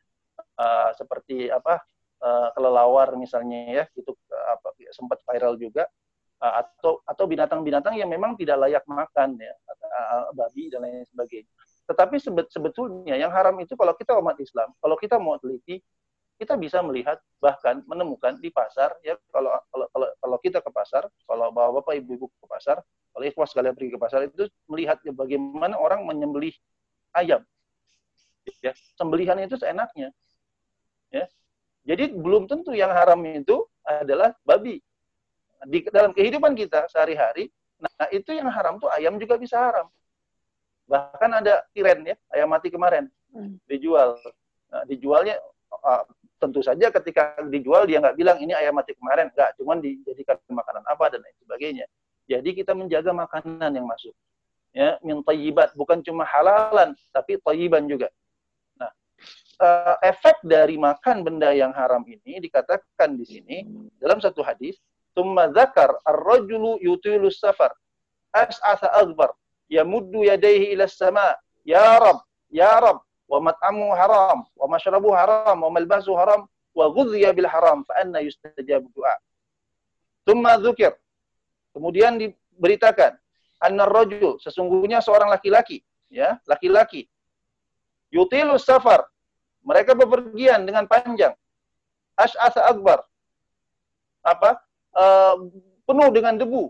uh, 0.57 0.95
seperti 0.95 1.51
apa 1.51 1.83
uh, 2.23 2.49
kelelawar 2.55 3.19
misalnya 3.19 3.83
ya 3.83 3.85
itu 3.93 4.15
uh, 4.31 4.47
apa 4.55 4.73
sempat 4.95 5.19
viral 5.27 5.59
juga 5.59 5.83
uh, 6.39 6.63
atau 6.63 7.03
atau 7.03 7.25
binatang-binatang 7.27 7.99
yang 7.99 8.07
memang 8.07 8.39
tidak 8.39 8.63
layak 8.63 8.85
makan 8.87 9.35
ya 9.37 9.53
uh, 9.69 10.31
babi 10.31 10.71
dan 10.71 10.87
lain 10.87 11.03
sebagainya 11.03 11.51
tetapi 11.85 12.17
sebetulnya 12.49 13.13
yang 13.13 13.29
haram 13.29 13.53
itu 13.61 13.77
kalau 13.77 13.93
kita 13.93 14.17
umat 14.17 14.37
Islam, 14.41 14.73
kalau 14.81 14.97
kita 14.97 15.21
mau 15.21 15.37
teliti, 15.37 15.81
kita 16.35 16.59
bisa 16.59 16.83
melihat 16.83 17.21
bahkan 17.39 17.79
menemukan 17.87 18.35
di 18.43 18.51
pasar 18.51 18.91
ya 18.99 19.15
kalau 19.31 19.55
kalau 19.71 19.87
kalau, 19.93 20.07
kalau 20.19 20.37
kita 20.43 20.59
ke 20.59 20.71
pasar, 20.73 21.07
kalau 21.23 21.53
bapak-bapak 21.53 21.93
ibu-ibu 22.03 22.27
ke 22.27 22.47
pasar, 22.49 22.83
Kalau 23.15 23.23
ikhwas 23.31 23.55
sekalian 23.55 23.71
pergi 23.71 23.95
ke 23.95 23.99
pasar 24.01 24.27
itu 24.27 24.43
melihat 24.67 24.99
bagaimana 25.15 25.79
orang 25.79 26.03
menyembelih 26.03 26.51
ayam. 27.15 27.39
Ya, 28.59 28.75
sembelihan 28.99 29.39
itu 29.39 29.55
seenaknya. 29.55 30.11
Ya. 31.15 31.23
Jadi 31.87 32.11
belum 32.11 32.51
tentu 32.51 32.75
yang 32.75 32.91
haram 32.91 33.23
itu 33.23 33.63
adalah 33.87 34.35
babi. 34.43 34.83
Di 35.63 35.79
dalam 35.95 36.11
kehidupan 36.11 36.59
kita 36.59 36.91
sehari-hari, 36.91 37.47
nah 37.79 38.11
itu 38.11 38.35
yang 38.35 38.51
haram 38.51 38.83
tuh 38.83 38.91
ayam 38.91 39.15
juga 39.15 39.39
bisa 39.39 39.63
haram. 39.63 39.87
Bahkan 40.85 41.29
ada 41.41 41.65
tiren 41.73 42.05
ya, 42.05 42.15
ayam 42.29 42.49
mati 42.53 42.69
kemarin 42.69 43.09
hmm. 43.33 43.57
dijual. 43.65 44.17
Nah, 44.69 44.85
dijualnya 44.85 45.41
uh, 45.73 46.05
tentu 46.37 46.61
saja 46.61 46.93
ketika 46.93 47.41
dijual 47.49 47.89
dia 47.89 47.97
nggak 47.97 48.17
bilang 48.17 48.37
ini 48.37 48.53
ayam 48.53 48.77
mati 48.77 48.93
kemarin, 48.93 49.33
nggak, 49.33 49.57
cuman 49.57 49.81
dijadikan 49.81 50.37
makanan 50.45 50.85
apa 50.85 51.05
dan 51.09 51.19
lain 51.25 51.37
sebagainya. 51.41 51.85
Jadi 52.25 52.49
kita 52.57 52.77
menjaga 52.77 53.13
makanan 53.13 53.71
yang 53.73 53.85
masuk. 53.85 54.13
Ya, 54.75 54.99
min 55.01 55.23
tayyibat, 55.23 55.71
bukan 55.73 56.03
cuma 56.03 56.27
halalan, 56.27 56.93
tapi 57.15 57.39
tayyiban 57.39 57.87
juga. 57.87 58.11
Nah, 58.75 58.91
uh, 59.63 59.95
efek 60.03 60.43
dari 60.43 60.75
makan 60.75 61.23
benda 61.23 61.55
yang 61.55 61.71
haram 61.71 62.03
ini 62.03 62.43
dikatakan 62.43 63.15
di 63.15 63.23
sini 63.23 63.57
dalam 63.97 64.19
satu 64.19 64.43
hadis, 64.43 64.75
"Tsumma 65.15 65.47
dzakar 65.47 65.95
ar-rajulu 66.03 66.83
yutilu 66.83 67.31
safar 67.31 67.71
as'atha 68.35 68.91
akbar 68.99 69.31
yamuddu 69.69 70.25
yadayhi 70.25 70.73
ila 70.77 70.85
sama 70.89 71.33
ya 71.65 71.97
rab 71.97 72.21
ya 72.53 72.77
rab 72.77 73.01
wa 73.25 73.39
mat'amu 73.41 73.89
haram 73.97 74.45
wa 74.53 74.65
mashrabu 74.69 75.09
haram 75.13 75.57
wa 75.57 75.69
malbasu 75.73 76.13
haram 76.13 76.45
wa 76.75 76.85
ghudhiya 76.93 77.33
bil 77.33 77.49
haram 77.49 77.81
fa 77.87 77.97
anna 78.01 78.21
yustajabu 78.21 78.91
du'a. 78.93 79.15
Thumma 80.25 80.57
dzukir. 80.61 80.93
Kemudian 81.73 82.21
diberitakan 82.21 83.17
anna 83.59 83.89
rajul 83.89 84.37
sesungguhnya 84.39 85.01
seorang 85.01 85.31
laki-laki 85.31 85.81
ya 86.11 86.37
laki-laki 86.45 87.09
yutilu 88.13 88.55
safar. 88.61 89.07
Mereka 89.65 89.97
bepergian 89.97 90.61
dengan 90.61 90.85
panjang. 90.85 91.33
Ash'asa 92.13 92.69
akbar. 92.69 93.01
Apa? 94.21 94.61
Uh, 94.93 95.49
penuh 95.89 96.09
dengan 96.13 96.37
debu 96.37 96.69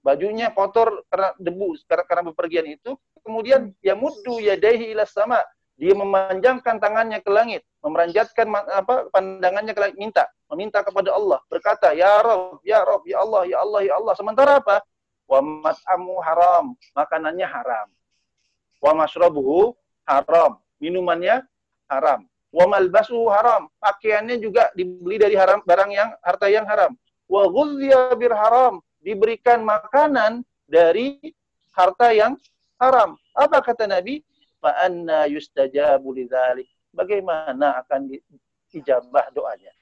bajunya 0.00 0.48
kotor 0.52 1.04
karena 1.12 1.36
debu 1.36 1.76
karena, 1.84 2.04
karena 2.08 2.22
bepergian 2.32 2.66
itu 2.68 2.96
kemudian 3.20 3.76
ya 3.84 3.92
muddu 3.92 4.40
yadaihi 4.40 4.96
ila 4.96 5.04
sama 5.04 5.40
dia 5.80 5.96
memanjangkan 5.96 6.76
tangannya 6.76 7.24
ke 7.24 7.30
langit, 7.32 7.64
memeranjatkan 7.80 8.52
apa 8.68 9.08
pandangannya 9.08 9.72
ke 9.72 9.80
langit, 9.80 9.96
minta, 9.96 10.28
meminta 10.52 10.84
kepada 10.84 11.16
Allah, 11.16 11.40
berkata, 11.48 11.96
"Ya 11.96 12.20
Rabb, 12.20 12.60
ya 12.60 12.84
Rabb, 12.84 13.08
ya 13.08 13.24
Allah, 13.24 13.42
ya 13.48 13.64
Allah, 13.64 13.80
ya 13.88 13.94
Allah." 13.96 14.12
Sementara 14.12 14.60
apa? 14.60 14.84
Wa 15.24 15.40
mat'amu 15.40 16.20
haram, 16.20 16.76
makanannya 16.92 17.48
haram. 17.48 17.88
Wa 18.76 18.92
masrabuhu 18.92 19.72
haram, 20.04 20.60
minumannya 20.84 21.48
haram. 21.88 22.28
Wa 22.52 22.68
malbasuhu 22.68 23.32
haram, 23.32 23.72
pakaiannya 23.80 24.36
juga 24.36 24.68
dibeli 24.76 25.16
dari 25.16 25.32
haram 25.32 25.64
barang 25.64 25.90
yang 25.96 26.12
harta 26.20 26.46
yang 26.52 26.68
haram. 26.68 26.92
Wa 27.24 27.48
ghudhiya 27.48 28.20
bir 28.20 28.36
haram, 28.36 28.84
diberikan 29.00 29.64
makanan 29.64 30.44
dari 30.68 31.18
harta 31.74 32.12
yang 32.12 32.36
haram. 32.80 33.16
Apa 33.36 33.60
kata 33.64 33.88
Nabi? 33.88 34.24
fa 34.60 34.76
anna 34.84 35.24
yustajabu 35.24 36.12
lidzalik. 36.12 36.68
Bagaimana 36.92 37.80
akan 37.80 38.12
diijabah 38.12 39.32
doanya? 39.32 39.72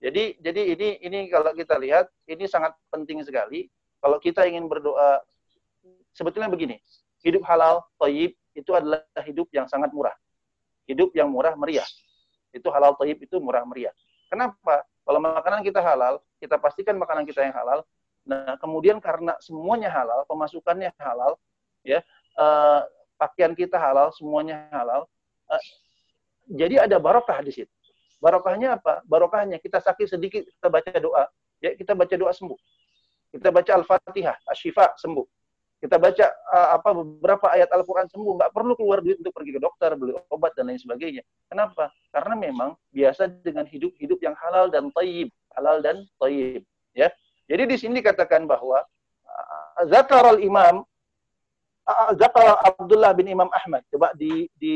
Jadi 0.00 0.40
jadi 0.40 0.60
ini 0.76 0.88
ini 1.04 1.18
kalau 1.28 1.52
kita 1.52 1.76
lihat 1.76 2.08
ini 2.28 2.44
sangat 2.48 2.72
penting 2.88 3.20
sekali 3.24 3.68
kalau 4.00 4.20
kita 4.20 4.44
ingin 4.44 4.68
berdoa 4.68 5.24
sebetulnya 6.12 6.48
begini, 6.52 6.80
hidup 7.24 7.44
halal, 7.48 7.84
thayyib 8.00 8.32
itu 8.56 8.70
adalah 8.72 9.04
hidup 9.24 9.48
yang 9.52 9.68
sangat 9.68 9.92
murah. 9.92 10.16
Hidup 10.88 11.12
yang 11.16 11.28
murah 11.28 11.56
meriah. 11.56 11.86
Itu 12.52 12.72
halal 12.72 12.96
thayyib 12.96 13.24
itu 13.24 13.36
murah 13.40 13.64
meriah. 13.64 13.92
Kenapa? 14.28 14.84
Kalau 15.06 15.20
makanan 15.22 15.60
kita 15.62 15.80
halal, 15.80 16.18
kita 16.38 16.58
pastikan 16.60 16.94
makanan 16.98 17.24
kita 17.26 17.42
yang 17.42 17.54
halal. 17.56 17.82
Nah, 18.26 18.58
kemudian 18.58 18.98
karena 18.98 19.38
semuanya 19.38 19.86
halal, 19.94 20.26
pemasukannya 20.26 20.90
halal, 20.98 21.38
ya, 21.86 22.02
uh, 22.34 22.82
pakaian 23.14 23.54
kita 23.54 23.78
halal, 23.78 24.10
semuanya 24.10 24.66
halal. 24.74 25.06
Uh, 25.46 25.62
jadi 26.50 26.90
ada 26.90 26.98
barokah 26.98 27.38
di 27.46 27.54
situ. 27.54 27.70
Barokahnya 28.18 28.82
apa? 28.82 29.06
Barokahnya 29.06 29.62
kita 29.62 29.78
sakit 29.78 30.10
sedikit 30.10 30.42
kita 30.42 30.66
baca 30.66 30.90
doa, 30.98 31.24
ya 31.62 31.78
kita 31.78 31.94
baca 31.94 32.14
doa 32.18 32.34
sembuh. 32.34 32.58
Kita 33.30 33.54
baca 33.54 33.72
Al-Fatihah, 33.78 34.36
Asyifa 34.50 34.98
sembuh. 34.98 35.26
Kita 35.76 36.00
baca 36.00 36.26
uh, 36.50 36.68
apa 36.80 36.88
beberapa 36.96 37.46
ayat 37.52 37.70
Al-Qur'an 37.70 38.10
sembuh, 38.10 38.42
nggak 38.42 38.50
perlu 38.50 38.74
keluar 38.74 39.04
duit 39.04 39.22
untuk 39.22 39.36
pergi 39.36 39.54
ke 39.54 39.60
dokter, 39.62 39.94
beli 39.94 40.18
obat 40.32 40.56
dan 40.58 40.72
lain 40.72 40.80
sebagainya. 40.82 41.22
Kenapa? 41.46 41.94
Karena 42.10 42.34
memang 42.34 42.74
biasa 42.90 43.28
dengan 43.44 43.68
hidup-hidup 43.68 44.18
yang 44.18 44.34
halal 44.40 44.72
dan 44.72 44.90
thayyib, 44.90 45.30
halal 45.54 45.78
dan 45.84 46.02
thayyib, 46.18 46.64
ya. 46.96 47.12
Jadi 47.46 47.62
di 47.70 47.76
sini 47.78 48.02
dikatakan 48.02 48.44
bahwa 48.44 48.82
uh, 49.26 49.82
zakar 49.86 50.26
al-imam 50.26 50.82
Zakar 52.18 52.58
Abdullah 52.66 53.14
bin 53.14 53.30
Imam 53.30 53.46
Ahmad. 53.54 53.86
Coba 53.94 54.10
di 54.18 54.50
di, 54.58 54.74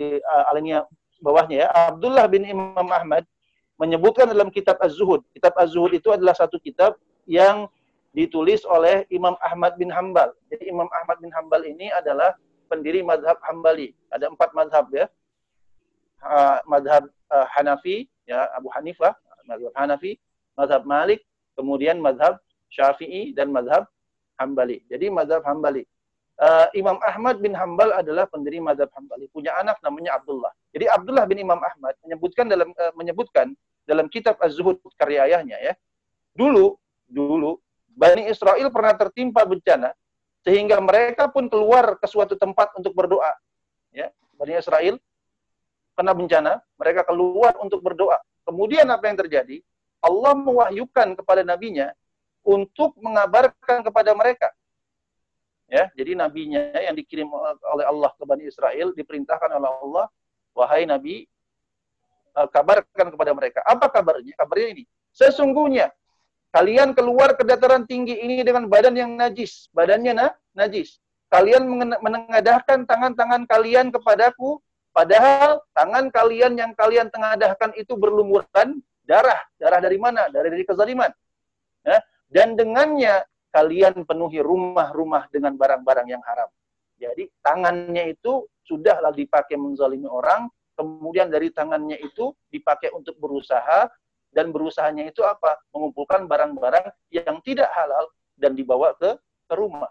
uh, 0.00 0.48
alinea 0.48 0.88
bawahnya 1.20 1.56
ya. 1.64 1.68
Abdullah 1.92 2.24
bin 2.24 2.48
Imam 2.48 2.88
Ahmad 2.88 3.28
menyebutkan 3.76 4.24
dalam 4.32 4.48
kitab 4.48 4.80
Az-Zuhud. 4.80 5.28
Kitab 5.36 5.52
Az-Zuhud 5.60 5.92
itu 5.92 6.08
adalah 6.08 6.32
satu 6.32 6.56
kitab 6.56 6.96
yang 7.28 7.68
ditulis 8.16 8.64
oleh 8.64 9.04
Imam 9.12 9.36
Ahmad 9.44 9.76
bin 9.76 9.92
Hambal. 9.92 10.32
Jadi 10.48 10.72
Imam 10.72 10.88
Ahmad 10.88 11.20
bin 11.20 11.28
Hambal 11.36 11.68
ini 11.68 11.92
adalah 11.92 12.32
pendiri 12.72 13.04
madhab 13.04 13.36
Hambali. 13.44 13.92
Ada 14.08 14.32
empat 14.32 14.56
madhab 14.56 14.88
ya. 14.88 15.04
Uh, 16.24 16.64
madhab 16.64 17.12
uh, 17.28 17.46
Hanafi, 17.52 18.08
ya 18.24 18.48
Abu 18.56 18.72
Hanifah, 18.72 19.12
madhab 19.44 19.70
Hanafi, 19.76 20.16
madhab 20.56 20.82
Malik, 20.88 21.27
kemudian 21.58 21.98
madhab 21.98 22.38
Syafi'i 22.70 23.34
dan 23.34 23.50
madhab 23.50 23.90
Hambali. 24.38 24.86
Jadi 24.86 25.10
madhab 25.10 25.42
Hambali 25.42 25.82
uh, 26.38 26.66
Imam 26.74 26.96
Ahmad 27.02 27.42
bin 27.42 27.52
Hambal 27.52 27.90
adalah 27.92 28.30
pendiri 28.30 28.62
mazhab 28.62 28.88
Hambali, 28.94 29.26
punya 29.30 29.54
anak 29.58 29.78
namanya 29.82 30.16
Abdullah. 30.16 30.50
Jadi 30.70 30.86
Abdullah 30.86 31.26
bin 31.26 31.42
Imam 31.42 31.58
Ahmad 31.58 31.94
menyebutkan 32.06 32.46
dalam 32.46 32.70
uh, 32.72 32.92
menyebutkan 32.94 33.52
dalam 33.84 34.06
kitab 34.06 34.38
Az-Zuhud 34.38 34.78
karya 34.94 35.26
ayahnya 35.28 35.58
ya. 35.58 35.74
Dulu 36.32 36.78
dulu 37.08 37.58
Bani 37.98 38.30
Israel 38.30 38.70
pernah 38.70 38.94
tertimpa 38.94 39.42
bencana 39.42 39.90
sehingga 40.46 40.78
mereka 40.78 41.26
pun 41.26 41.50
keluar 41.50 41.98
ke 41.98 42.06
suatu 42.06 42.38
tempat 42.38 42.70
untuk 42.78 42.94
berdoa. 42.94 43.34
Ya, 43.90 44.14
Bani 44.38 44.54
Israel 44.54 45.02
kena 45.98 46.14
bencana, 46.14 46.62
mereka 46.78 47.02
keluar 47.02 47.58
untuk 47.58 47.82
berdoa. 47.82 48.22
Kemudian 48.46 48.86
apa 48.86 49.10
yang 49.10 49.18
terjadi? 49.18 49.58
Allah 49.98 50.32
mewahyukan 50.38 51.18
kepada 51.18 51.42
nabinya 51.42 51.90
untuk 52.46 52.94
mengabarkan 53.02 53.82
kepada 53.82 54.14
mereka. 54.14 54.48
Ya 55.68 55.92
jadi 55.92 56.16
nabinya 56.16 56.72
yang 56.80 56.96
dikirim 56.96 57.28
oleh 57.28 57.84
Allah 57.84 58.10
ke 58.16 58.24
Bani 58.24 58.48
Israel 58.48 58.96
diperintahkan 58.96 59.52
oleh 59.52 59.68
Allah 59.68 60.06
wahai 60.56 60.88
nabi 60.88 61.28
uh, 62.32 62.48
kabarkan 62.48 63.12
kepada 63.12 63.36
mereka. 63.36 63.60
Apa 63.68 63.92
kabarnya? 63.92 64.32
Kabarnya 64.32 64.68
ini 64.80 64.84
sesungguhnya 65.12 65.92
kalian 66.56 66.96
keluar 66.96 67.36
ke 67.36 67.44
dataran 67.44 67.84
tinggi 67.84 68.16
ini 68.16 68.40
dengan 68.40 68.64
badan 68.64 68.96
yang 68.96 69.12
najis. 69.12 69.68
Badannya 69.76 70.12
nah, 70.16 70.32
najis. 70.56 70.96
Kalian 71.28 71.68
menengadahkan 72.00 72.88
tangan-tangan 72.88 73.44
kalian 73.44 73.92
kepadaku 73.92 74.56
padahal 74.96 75.60
tangan 75.76 76.08
kalian 76.08 76.56
yang 76.56 76.72
kalian 76.72 77.12
tengadahkan 77.12 77.76
itu 77.76 77.92
berlumuran 77.92 78.80
darah 79.08 79.40
darah 79.56 79.80
dari 79.80 79.96
mana 79.96 80.28
dari 80.28 80.52
dari 80.52 80.64
kezaliman 80.68 81.08
ya? 81.80 81.98
dan 82.28 82.52
dengannya 82.52 83.24
kalian 83.48 84.04
penuhi 84.04 84.44
rumah-rumah 84.44 85.26
dengan 85.32 85.56
barang-barang 85.56 86.06
yang 86.12 86.22
haram. 86.24 86.52
Jadi 87.00 87.30
tangannya 87.40 88.12
itu 88.12 88.44
sudahlah 88.66 89.14
dipakai 89.14 89.56
menzalimi 89.56 90.04
orang, 90.04 90.50
kemudian 90.76 91.32
dari 91.32 91.48
tangannya 91.48 91.96
itu 91.96 92.34
dipakai 92.52 92.92
untuk 92.92 93.16
berusaha, 93.16 93.88
dan 94.28 94.52
berusahanya 94.52 95.08
itu 95.08 95.24
apa? 95.24 95.56
Mengumpulkan 95.72 96.28
barang-barang 96.28 96.92
yang 97.08 97.40
tidak 97.40 97.72
halal 97.72 98.12
dan 98.36 98.52
dibawa 98.52 98.92
ke, 98.98 99.16
ke 99.48 99.54
rumah. 99.56 99.88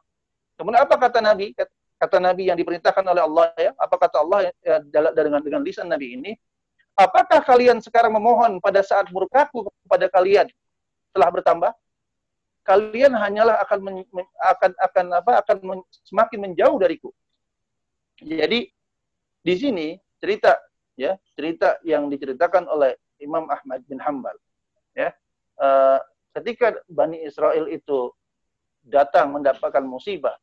Kemudian 0.55 0.85
apa 0.85 0.95
kata 0.97 1.19
Nabi? 1.23 1.57
Kata 1.97 2.21
Nabi 2.21 2.53
yang 2.53 2.57
diperintahkan 2.57 3.01
oleh 3.01 3.23
Allah 3.25 3.45
ya, 3.57 3.71
apa 3.73 3.95
kata 3.97 4.21
Allah 4.21 4.39
ya, 4.61 4.77
dengan 5.17 5.41
dengan 5.41 5.61
lisan 5.65 5.89
Nabi 5.89 6.13
ini? 6.13 6.31
Apakah 6.97 7.45
kalian 7.45 7.77
sekarang 7.77 8.09
memohon 8.09 8.57
pada 8.57 8.81
saat 8.81 9.05
murkaku 9.13 9.69
kepada 9.85 10.09
kalian 10.09 10.49
telah 11.13 11.29
bertambah? 11.29 11.71
kalian 12.67 13.15
hanyalah 13.15 13.63
akan 13.63 13.79
men, 13.79 13.95
akan 14.43 14.71
akan 14.75 15.05
apa 15.15 15.31
akan 15.39 15.57
men, 15.63 15.79
semakin 16.03 16.51
menjauh 16.51 16.75
dariku. 16.75 17.15
Jadi 18.19 18.67
di 19.39 19.53
sini 19.55 19.95
cerita 20.19 20.59
ya 20.99 21.15
cerita 21.39 21.79
yang 21.87 22.11
diceritakan 22.11 22.67
oleh 22.67 22.99
Imam 23.23 23.47
Ahmad 23.47 23.87
bin 23.87 24.03
Hambal 24.03 24.35
ya 24.91 25.15
uh, 25.63 26.03
ketika 26.35 26.75
Bani 26.91 27.23
Israel 27.23 27.71
itu 27.71 28.11
datang 28.83 29.35
mendapatkan 29.35 29.83
musibah, 29.83 30.35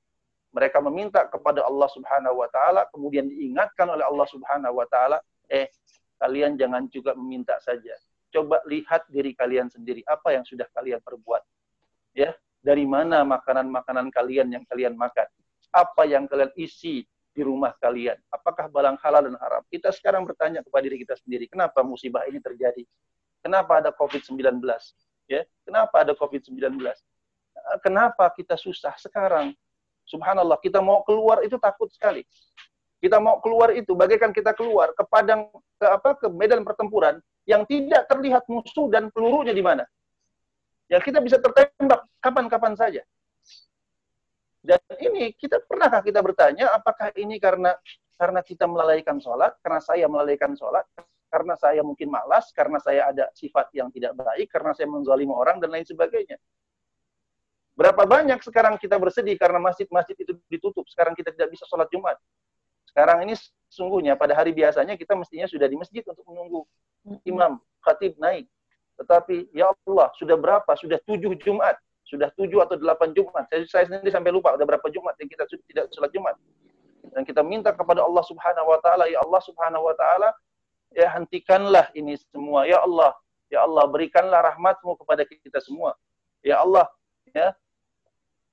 mereka 0.52 0.80
meminta 0.80 1.28
kepada 1.28 1.64
Allah 1.64 1.88
Subhanahu 1.92 2.40
wa 2.40 2.49
taala, 2.52 2.84
kemudian 2.92 3.28
diingatkan 3.28 3.88
oleh 3.88 4.04
Allah 4.04 4.26
Subhanahu 4.28 4.75
wa 4.80 4.87
taala, 4.88 5.18
eh 5.49 5.68
kalian 6.18 6.59
jangan 6.59 6.87
juga 6.90 7.12
meminta 7.16 7.59
saja. 7.62 7.94
Coba 8.35 8.59
lihat 8.66 9.06
diri 9.06 9.30
kalian 9.35 9.71
sendiri 9.71 10.02
apa 10.06 10.35
yang 10.35 10.42
sudah 10.42 10.66
kalian 10.75 10.99
perbuat. 10.99 11.42
Ya, 12.14 12.35
dari 12.64 12.87
mana 12.87 13.23
makanan-makanan 13.23 14.11
kalian 14.11 14.50
yang 14.54 14.64
kalian 14.66 14.99
makan? 14.99 15.26
Apa 15.75 16.06
yang 16.06 16.26
kalian 16.30 16.50
isi 16.59 17.06
di 17.35 17.42
rumah 17.42 17.75
kalian? 17.78 18.18
Apakah 18.30 18.71
balang 18.71 18.99
halal 19.02 19.26
dan 19.26 19.37
haram? 19.38 19.62
Kita 19.71 19.90
sekarang 19.90 20.23
bertanya 20.26 20.62
kepada 20.62 20.83
diri 20.87 21.02
kita 21.02 21.18
sendiri, 21.18 21.50
kenapa 21.50 21.83
musibah 21.83 22.26
ini 22.26 22.38
terjadi? 22.38 22.87
Kenapa 23.44 23.83
ada 23.83 23.90
COVID-19? 23.92 24.62
Ya, 25.28 25.44
kenapa 25.66 26.06
ada 26.06 26.16
COVID-19? 26.16 26.80
Kenapa 27.85 28.25
kita 28.33 28.56
susah 28.56 28.97
sekarang? 28.97 29.52
Subhanallah, 30.04 30.61
kita 30.61 30.85
mau 30.85 31.00
keluar 31.04 31.40
itu 31.44 31.56
takut 31.56 31.88
sekali. 31.88 32.25
Kita 33.04 33.20
mau 33.20 33.37
keluar 33.44 33.76
itu 33.76 33.92
bagaikan 33.92 34.32
kita 34.32 34.56
keluar 34.56 34.96
ke 34.96 35.04
padang 35.04 35.52
ke 35.76 35.84
apa 35.84 36.16
ke 36.16 36.25
medan 36.32 36.64
pertempuran 36.64 37.20
yang 37.44 37.68
tidak 37.68 38.08
terlihat 38.08 38.49
musuh 38.49 38.88
dan 38.88 39.12
pelurunya 39.12 39.52
di 39.52 39.61
mana. 39.61 39.84
Ya 40.88 41.04
kita 41.04 41.20
bisa 41.20 41.37
tertembak 41.37 42.08
kapan-kapan 42.25 42.73
saja. 42.73 43.04
Dan 44.64 44.80
ini 44.96 45.37
kita 45.37 45.61
pernahkah 45.68 46.00
kita 46.00 46.25
bertanya 46.25 46.73
apakah 46.73 47.12
ini 47.20 47.37
karena 47.37 47.76
karena 48.16 48.40
kita 48.40 48.64
melalaikan 48.64 49.20
sholat, 49.20 49.52
karena 49.61 49.84
saya 49.84 50.08
melalaikan 50.08 50.56
sholat, 50.56 50.88
karena 51.28 51.52
saya 51.61 51.84
mungkin 51.84 52.08
malas, 52.08 52.49
karena 52.56 52.80
saya 52.80 53.12
ada 53.12 53.28
sifat 53.37 53.68
yang 53.76 53.92
tidak 53.92 54.16
baik, 54.16 54.49
karena 54.49 54.73
saya 54.73 54.88
menzalimi 54.88 55.37
orang 55.37 55.61
dan 55.61 55.68
lain 55.68 55.84
sebagainya. 55.84 56.40
Berapa 57.76 58.08
banyak 58.08 58.40
sekarang 58.40 58.80
kita 58.80 58.96
bersedih 58.96 59.37
karena 59.37 59.61
masjid-masjid 59.61 60.16
itu 60.16 60.32
ditutup, 60.49 60.88
sekarang 60.88 61.12
kita 61.12 61.34
tidak 61.37 61.52
bisa 61.52 61.68
sholat 61.68 61.90
Jumat. 61.92 62.16
Sekarang 62.94 63.26
ini 63.26 63.34
sungguhnya 63.66 64.14
pada 64.14 64.38
hari 64.38 64.54
biasanya 64.54 64.94
kita 64.94 65.18
mestinya 65.18 65.50
sudah 65.50 65.66
di 65.66 65.74
masjid 65.74 66.06
untuk 66.06 66.22
menunggu 66.30 66.62
imam, 67.26 67.58
khatib 67.82 68.14
naik. 68.22 68.46
Tetapi 68.94 69.50
ya 69.50 69.74
Allah, 69.74 70.14
sudah 70.14 70.38
berapa? 70.38 70.70
Sudah 70.78 71.02
tujuh 71.02 71.34
Jumat 71.42 71.74
sudah 72.04 72.28
tujuh 72.36 72.60
atau 72.60 72.76
delapan 72.76 73.10
Jumat. 73.16 73.48
Saya, 73.48 73.64
saya 73.66 73.84
sendiri 73.88 74.12
sampai 74.12 74.30
lupa 74.30 74.52
udah 74.52 74.62
berapa 74.62 74.86
Jumat 74.92 75.16
yang 75.18 75.28
kita 75.28 75.48
sudah 75.48 75.64
tidak 75.66 75.84
sholat 75.90 76.12
Jumat. 76.12 76.36
Dan 77.10 77.24
kita 77.24 77.40
minta 77.40 77.72
kepada 77.72 78.04
Allah 78.04 78.24
Subhanahu 78.24 78.68
wa 78.68 78.78
taala, 78.84 79.08
ya 79.08 79.18
Allah 79.24 79.40
Subhanahu 79.42 79.82
wa 79.82 79.94
taala, 79.96 80.28
ya 80.92 81.08
hentikanlah 81.16 81.88
ini 81.96 82.14
semua. 82.30 82.68
Ya 82.68 82.84
Allah, 82.84 83.16
ya 83.48 83.64
Allah 83.64 83.84
berikanlah 83.88 84.40
rahmatmu 84.52 85.00
kepada 85.00 85.24
kita 85.24 85.58
semua. 85.64 85.96
Ya 86.44 86.60
Allah, 86.60 86.86
ya 87.32 87.56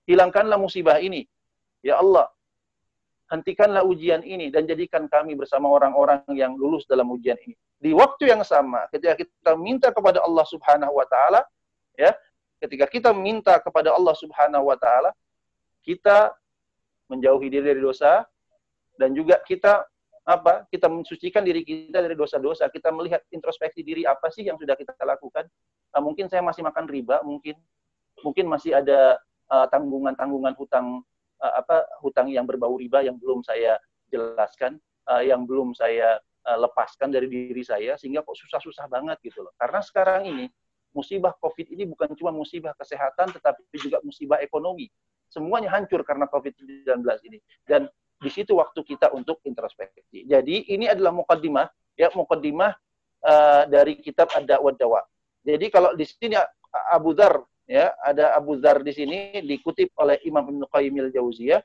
hilangkanlah 0.07 0.55
musibah 0.55 0.97
ini. 1.03 1.27
Ya 1.83 1.99
Allah, 1.99 2.31
hentikanlah 3.31 3.87
ujian 3.87 4.19
ini 4.27 4.51
dan 4.51 4.67
jadikan 4.67 5.07
kami 5.07 5.39
bersama 5.39 5.71
orang-orang 5.71 6.19
yang 6.35 6.53
lulus 6.59 6.83
dalam 6.83 7.07
ujian 7.07 7.39
ini. 7.47 7.55
Di 7.81 7.95
waktu 7.95 8.29
yang 8.29 8.43
sama, 8.43 8.85
ketika 8.91 9.17
kita 9.23 9.55
minta 9.55 9.87
kepada 9.89 10.19
Allah 10.21 10.45
Subhanahu 10.45 10.93
wa 10.93 11.07
taala, 11.07 11.41
ya, 11.95 12.11
ketika 12.59 12.85
kita 12.91 13.09
minta 13.15 13.57
kepada 13.63 13.95
Allah 13.95 14.13
Subhanahu 14.19 14.67
wa 14.67 14.77
taala, 14.77 15.15
kita 15.81 16.35
menjauhi 17.09 17.47
diri 17.47 17.73
dari 17.73 17.81
dosa 17.81 18.27
dan 18.99 19.15
juga 19.15 19.39
kita 19.47 19.87
apa? 20.27 20.69
Kita 20.69 20.85
mensucikan 20.85 21.41
diri 21.41 21.65
kita 21.65 22.03
dari 22.03 22.13
dosa-dosa. 22.13 22.69
Kita 22.69 22.93
melihat 22.93 23.25
introspeksi 23.33 23.81
diri 23.81 24.05
apa 24.05 24.29
sih 24.29 24.45
yang 24.45 24.59
sudah 24.61 24.77
kita 24.77 24.93
lakukan. 25.01 25.49
Nah, 25.91 26.01
mungkin 26.03 26.29
saya 26.29 26.45
masih 26.45 26.61
makan 26.61 26.85
riba, 26.85 27.25
mungkin 27.25 27.57
mungkin 28.21 28.45
masih 28.45 28.77
ada 28.77 29.17
uh, 29.49 29.65
tanggungan-tanggungan 29.73 30.53
hutang 30.53 31.01
uh, 31.41 31.53
apa 31.59 31.83
hutang 32.05 32.29
yang 32.29 32.45
berbau 32.45 32.77
riba 32.77 33.01
yang 33.01 33.17
belum 33.17 33.41
saya 33.41 33.81
jelaskan, 34.13 34.77
uh, 35.09 35.25
yang 35.25 35.43
belum 35.43 35.73
saya 35.73 36.21
uh, 36.45 36.57
lepaskan 36.61 37.09
dari 37.09 37.27
diri 37.27 37.65
saya 37.65 37.97
sehingga 37.97 38.21
kok 38.21 38.37
susah-susah 38.37 38.85
banget 38.87 39.17
gitu 39.25 39.43
loh. 39.43 39.53
Karena 39.57 39.81
sekarang 39.81 40.29
ini 40.29 40.45
musibah 40.93 41.33
COVID 41.39 41.71
ini 41.71 41.87
bukan 41.87 42.13
cuma 42.15 42.29
musibah 42.35 42.75
kesehatan, 42.77 43.31
tetapi 43.31 43.63
juga 43.79 43.97
musibah 44.03 44.39
ekonomi. 44.43 44.91
Semuanya 45.31 45.71
hancur 45.71 46.03
karena 46.03 46.27
COVID-19 46.27 46.91
ini. 47.31 47.39
Dan 47.63 47.87
di 48.21 48.29
situ 48.29 48.59
waktu 48.59 48.83
kita 48.83 49.09
untuk 49.15 49.39
introspeksi. 49.47 50.27
Jadi 50.27 50.69
ini 50.69 50.85
adalah 50.91 51.15
mukaddimah, 51.15 51.65
ya 51.95 52.11
mukaddimah 52.13 52.71
uh, 53.25 53.63
dari 53.65 53.97
kitab 53.97 54.29
Ad-Da'wah 54.29 54.75
Dawa. 54.75 55.01
Jadi 55.41 55.73
kalau 55.73 55.95
di 55.97 56.05
sini 56.05 56.37
Abu 56.93 57.17
Dhar, 57.17 57.41
ya 57.65 57.93
ada 58.01 58.37
Abu 58.37 58.57
Dhar 58.57 58.81
di 58.85 58.93
sini 58.93 59.41
dikutip 59.41 59.93
oleh 59.97 60.21
Imam 60.25 60.45
Ibnu 60.45 60.65
Qayyim 60.69 60.95
al-Jauziyah, 61.09 61.61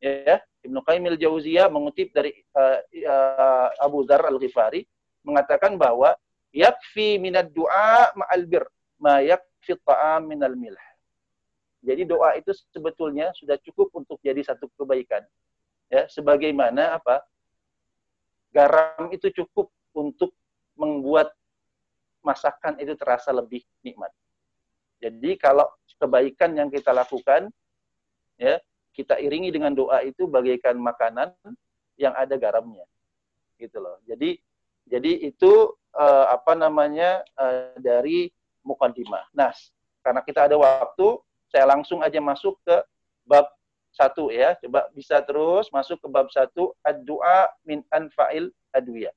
ya 0.00 0.36
Ibnu 0.64 0.80
Qayyim 0.84 1.04
al-Jauziyah 1.16 1.66
mengutip 1.68 2.12
dari 2.12 2.32
uh, 2.56 2.80
uh, 2.84 3.68
Abu 3.80 4.04
Dhar 4.08 4.24
al-Ghifari 4.24 4.84
mengatakan 5.24 5.76
bahwa 5.76 6.16
yakfi 6.50 7.20
minad 7.20 7.52
du'a 7.52 8.10
ma'al 8.16 8.44
bir 8.48 8.64
ma 9.00 9.20
yakfi 9.20 9.76
ta'am 9.84 10.28
minal 10.28 10.56
milh. 10.56 10.80
Jadi 11.80 12.04
doa 12.04 12.36
itu 12.36 12.52
sebetulnya 12.72 13.32
sudah 13.32 13.56
cukup 13.64 13.88
untuk 13.96 14.20
jadi 14.20 14.44
satu 14.44 14.68
kebaikan. 14.76 15.24
Ya, 15.88 16.04
sebagaimana 16.12 17.00
apa? 17.00 17.24
Garam 18.52 19.08
itu 19.12 19.32
cukup 19.32 19.72
untuk 19.96 20.32
membuat 20.76 21.32
masakan 22.24 22.80
itu 22.80 22.96
terasa 22.96 23.28
lebih 23.32 23.64
nikmat. 23.84 23.99
Jadi 25.20 25.36
kalau 25.36 25.68
kebaikan 26.00 26.56
yang 26.56 26.72
kita 26.72 26.96
lakukan 26.96 27.52
ya, 28.40 28.56
kita 28.96 29.20
iringi 29.20 29.52
dengan 29.52 29.76
doa 29.76 30.00
itu 30.00 30.24
bagaikan 30.24 30.80
makanan 30.80 31.36
yang 32.00 32.16
ada 32.16 32.40
garamnya. 32.40 32.88
Gitu 33.60 33.76
loh. 33.76 34.00
Jadi 34.08 34.40
jadi 34.88 35.28
itu 35.28 35.76
uh, 35.92 36.26
apa 36.32 36.56
namanya 36.56 37.20
uh, 37.36 37.76
dari 37.76 38.32
mukaddimah. 38.64 39.28
Nah, 39.36 39.52
karena 40.00 40.24
kita 40.24 40.48
ada 40.48 40.56
waktu, 40.56 41.20
saya 41.52 41.68
langsung 41.68 42.00
aja 42.00 42.16
masuk 42.16 42.56
ke 42.64 42.80
bab 43.28 43.44
satu 43.92 44.32
ya. 44.32 44.56
Coba 44.56 44.88
bisa 44.96 45.20
terus 45.20 45.68
masuk 45.68 46.00
ke 46.00 46.08
bab 46.08 46.32
satu 46.32 46.72
ad-du'a 46.80 47.52
min 47.68 47.84
anfa'il 47.92 48.48
adwiyah. 48.72 49.12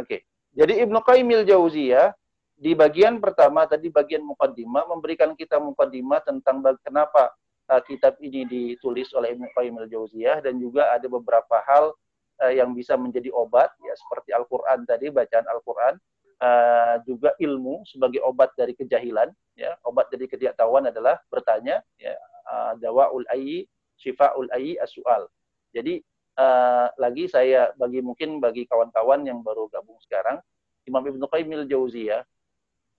Oke. 0.00 0.08
Okay. 0.08 0.20
Jadi 0.56 0.80
Ibnu 0.80 1.04
Qayyim 1.04 1.44
jauziyah 1.44 2.16
di 2.56 2.72
bagian 2.72 3.20
pertama 3.20 3.68
tadi 3.68 3.92
bagian 3.92 4.24
mukaddimah 4.24 4.88
memberikan 4.88 5.36
kita 5.36 5.60
mukaddimah 5.60 6.24
tentang 6.24 6.64
kenapa 6.80 7.36
uh, 7.68 7.82
kitab 7.84 8.16
ini 8.24 8.48
ditulis 8.48 9.12
oleh 9.12 9.36
Ibnu 9.36 9.52
Qayyim 9.52 9.76
jauziyah 9.84 10.40
dan 10.40 10.56
juga 10.56 10.88
ada 10.88 11.04
beberapa 11.04 11.60
hal 11.68 11.92
uh, 12.40 12.52
yang 12.52 12.72
bisa 12.72 12.96
menjadi 12.96 13.28
obat 13.36 13.68
ya 13.84 13.92
seperti 13.92 14.32
Al-Qur'an 14.32 14.88
tadi 14.88 15.12
bacaan 15.12 15.44
Al-Qur'an 15.44 15.94
uh, 16.40 16.96
juga 17.04 17.36
ilmu 17.36 17.84
sebagai 17.84 18.24
obat 18.24 18.56
dari 18.56 18.72
kejahilan 18.72 19.28
ya 19.52 19.76
obat 19.84 20.08
dari 20.08 20.24
ketidaktahuan 20.24 20.88
adalah 20.88 21.20
bertanya 21.28 21.84
ya 22.00 22.16
uh, 22.48 22.72
dawaul 22.80 23.28
ayyi 23.36 23.68
syifaul 24.00 24.48
ayyi 24.56 24.80
as-su'al. 24.80 25.28
Jadi 25.76 26.00
uh, 26.40 26.88
lagi 26.96 27.28
saya 27.28 27.68
bagi 27.76 28.00
mungkin 28.00 28.40
bagi 28.40 28.64
kawan-kawan 28.64 29.28
yang 29.28 29.44
baru 29.44 29.68
gabung 29.68 30.00
sekarang 30.08 30.40
Imam 30.88 31.04
Ibnu 31.04 31.28
Qayyim 31.28 31.52
al-Jauziyah 31.52 32.24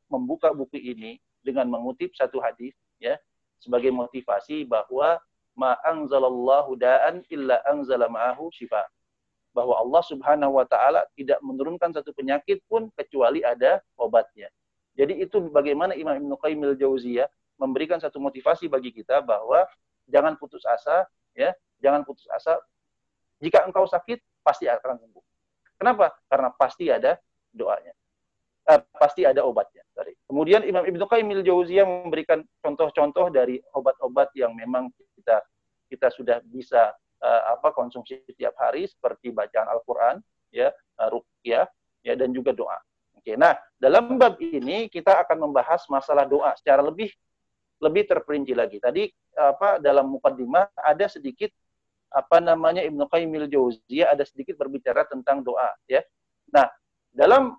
membuka 0.07 0.51
buku 0.51 0.79
ini 0.79 1.19
dengan 1.43 1.67
mengutip 1.71 2.11
satu 2.15 2.39
hadis 2.43 2.75
ya 2.99 3.15
sebagai 3.61 3.91
motivasi 3.91 4.67
bahwa 4.67 5.19
ma 5.57 5.73
anzalallahu 5.81 6.77
da'an 6.77 7.25
illa 7.33 7.59
anzala 7.65 8.05
ma'ahu 8.07 8.53
syifa 8.53 8.85
bahwa 9.57 9.73
Allah 9.81 10.03
Subhanahu 10.05 10.61
wa 10.61 10.65
taala 10.69 11.01
tidak 11.17 11.41
menurunkan 11.41 11.89
satu 11.89 12.13
penyakit 12.13 12.61
pun 12.69 12.93
kecuali 12.93 13.41
ada 13.41 13.81
obatnya. 13.97 14.53
Jadi 14.93 15.17
itu 15.17 15.41
bagaimana 15.49 15.97
Imam 15.97 16.13
Ibnu 16.13 16.37
Qayyim 16.37 16.61
al-Jauziyah 16.73 17.25
memberikan 17.57 17.97
satu 17.97 18.21
motivasi 18.21 18.69
bagi 18.69 18.93
kita 18.93 19.25
bahwa 19.25 19.65
jangan 20.05 20.37
putus 20.37 20.61
asa 20.61 21.09
ya, 21.33 21.57
jangan 21.81 22.05
putus 22.05 22.29
asa. 22.29 22.61
Jika 23.41 23.65
engkau 23.65 23.89
sakit 23.89 24.21
pasti 24.45 24.69
akan 24.69 25.01
sembuh. 25.01 25.25
Kenapa? 25.81 26.13
Karena 26.29 26.49
pasti 26.53 26.89
ada 26.89 27.17
doanya. 27.49 27.93
Eh, 28.67 28.81
pasti 28.99 29.23
ada 29.23 29.47
obatnya. 29.47 29.79
Sorry. 29.95 30.11
Kemudian 30.27 30.67
Imam 30.67 30.83
Ibnu 30.83 31.07
Qayyim 31.07 31.39
al-Jauziyah 31.39 31.87
memberikan 31.87 32.43
contoh-contoh 32.59 33.31
dari 33.31 33.63
obat-obat 33.71 34.35
yang 34.35 34.51
memang 34.51 34.91
kita 35.15 35.39
kita 35.87 36.11
sudah 36.11 36.43
bisa 36.43 36.91
uh, 37.23 37.41
apa 37.55 37.71
konsumsi 37.71 38.19
setiap 38.27 38.59
hari 38.59 38.83
seperti 38.83 39.31
bacaan 39.31 39.71
Al-Qur'an 39.71 40.19
ya, 40.51 40.67
uh, 40.99 41.07
ruqyah 41.07 41.63
ya 42.03 42.13
dan 42.19 42.35
juga 42.35 42.51
doa. 42.51 42.75
Oke. 43.15 43.39
Nah, 43.39 43.55
dalam 43.79 44.19
bab 44.19 44.35
ini 44.43 44.91
kita 44.91 45.15
akan 45.23 45.47
membahas 45.47 45.87
masalah 45.87 46.27
doa 46.27 46.51
secara 46.59 46.83
lebih 46.83 47.07
lebih 47.79 48.03
terperinci 48.03 48.51
lagi. 48.51 48.83
Tadi 48.83 49.07
apa 49.39 49.79
dalam 49.79 50.11
mukaddimah 50.11 50.75
ada 50.75 51.07
sedikit 51.07 51.55
apa 52.11 52.43
namanya 52.43 52.83
Ibnu 52.83 53.07
Qayyim 53.07 53.31
al-Jauziyah 53.47 54.11
ada 54.11 54.27
sedikit 54.27 54.59
berbicara 54.59 55.07
tentang 55.07 55.39
doa 55.39 55.71
ya. 55.87 56.03
Nah, 56.51 56.67
dalam 57.15 57.55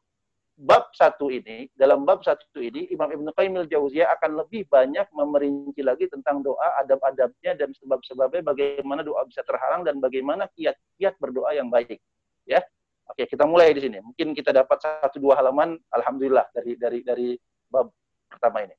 bab 0.59 0.91
satu 0.91 1.31
ini, 1.31 1.71
dalam 1.79 2.03
bab 2.03 2.27
satu 2.27 2.59
ini, 2.59 2.91
Imam 2.91 3.07
Ibn 3.07 3.31
Qayyim 3.31 3.63
al-Jauziyah 3.63 4.11
akan 4.19 4.43
lebih 4.43 4.67
banyak 4.67 5.07
memerinci 5.15 5.87
lagi 5.87 6.11
tentang 6.11 6.43
doa, 6.43 6.83
adab-adabnya, 6.83 7.55
dan 7.55 7.71
sebab-sebabnya 7.79 8.43
bagaimana 8.43 9.07
doa 9.07 9.23
bisa 9.23 9.47
terhalang, 9.47 9.87
dan 9.87 10.03
bagaimana 10.03 10.51
kiat-kiat 10.59 11.15
berdoa 11.23 11.55
yang 11.55 11.71
baik. 11.71 12.03
Ya, 12.43 12.67
Oke, 13.09 13.25
kita 13.25 13.49
mulai 13.49 13.73
di 13.73 13.81
sini. 13.81 14.05
Mungkin 14.05 14.37
kita 14.37 14.53
dapat 14.53 14.85
satu 14.85 15.17
dua 15.17 15.41
halaman, 15.41 15.81
alhamdulillah 15.97 16.45
dari 16.53 16.77
dari 16.77 17.01
dari 17.01 17.29
bab 17.73 17.89
pertama 18.29 18.69
ini. 18.69 18.77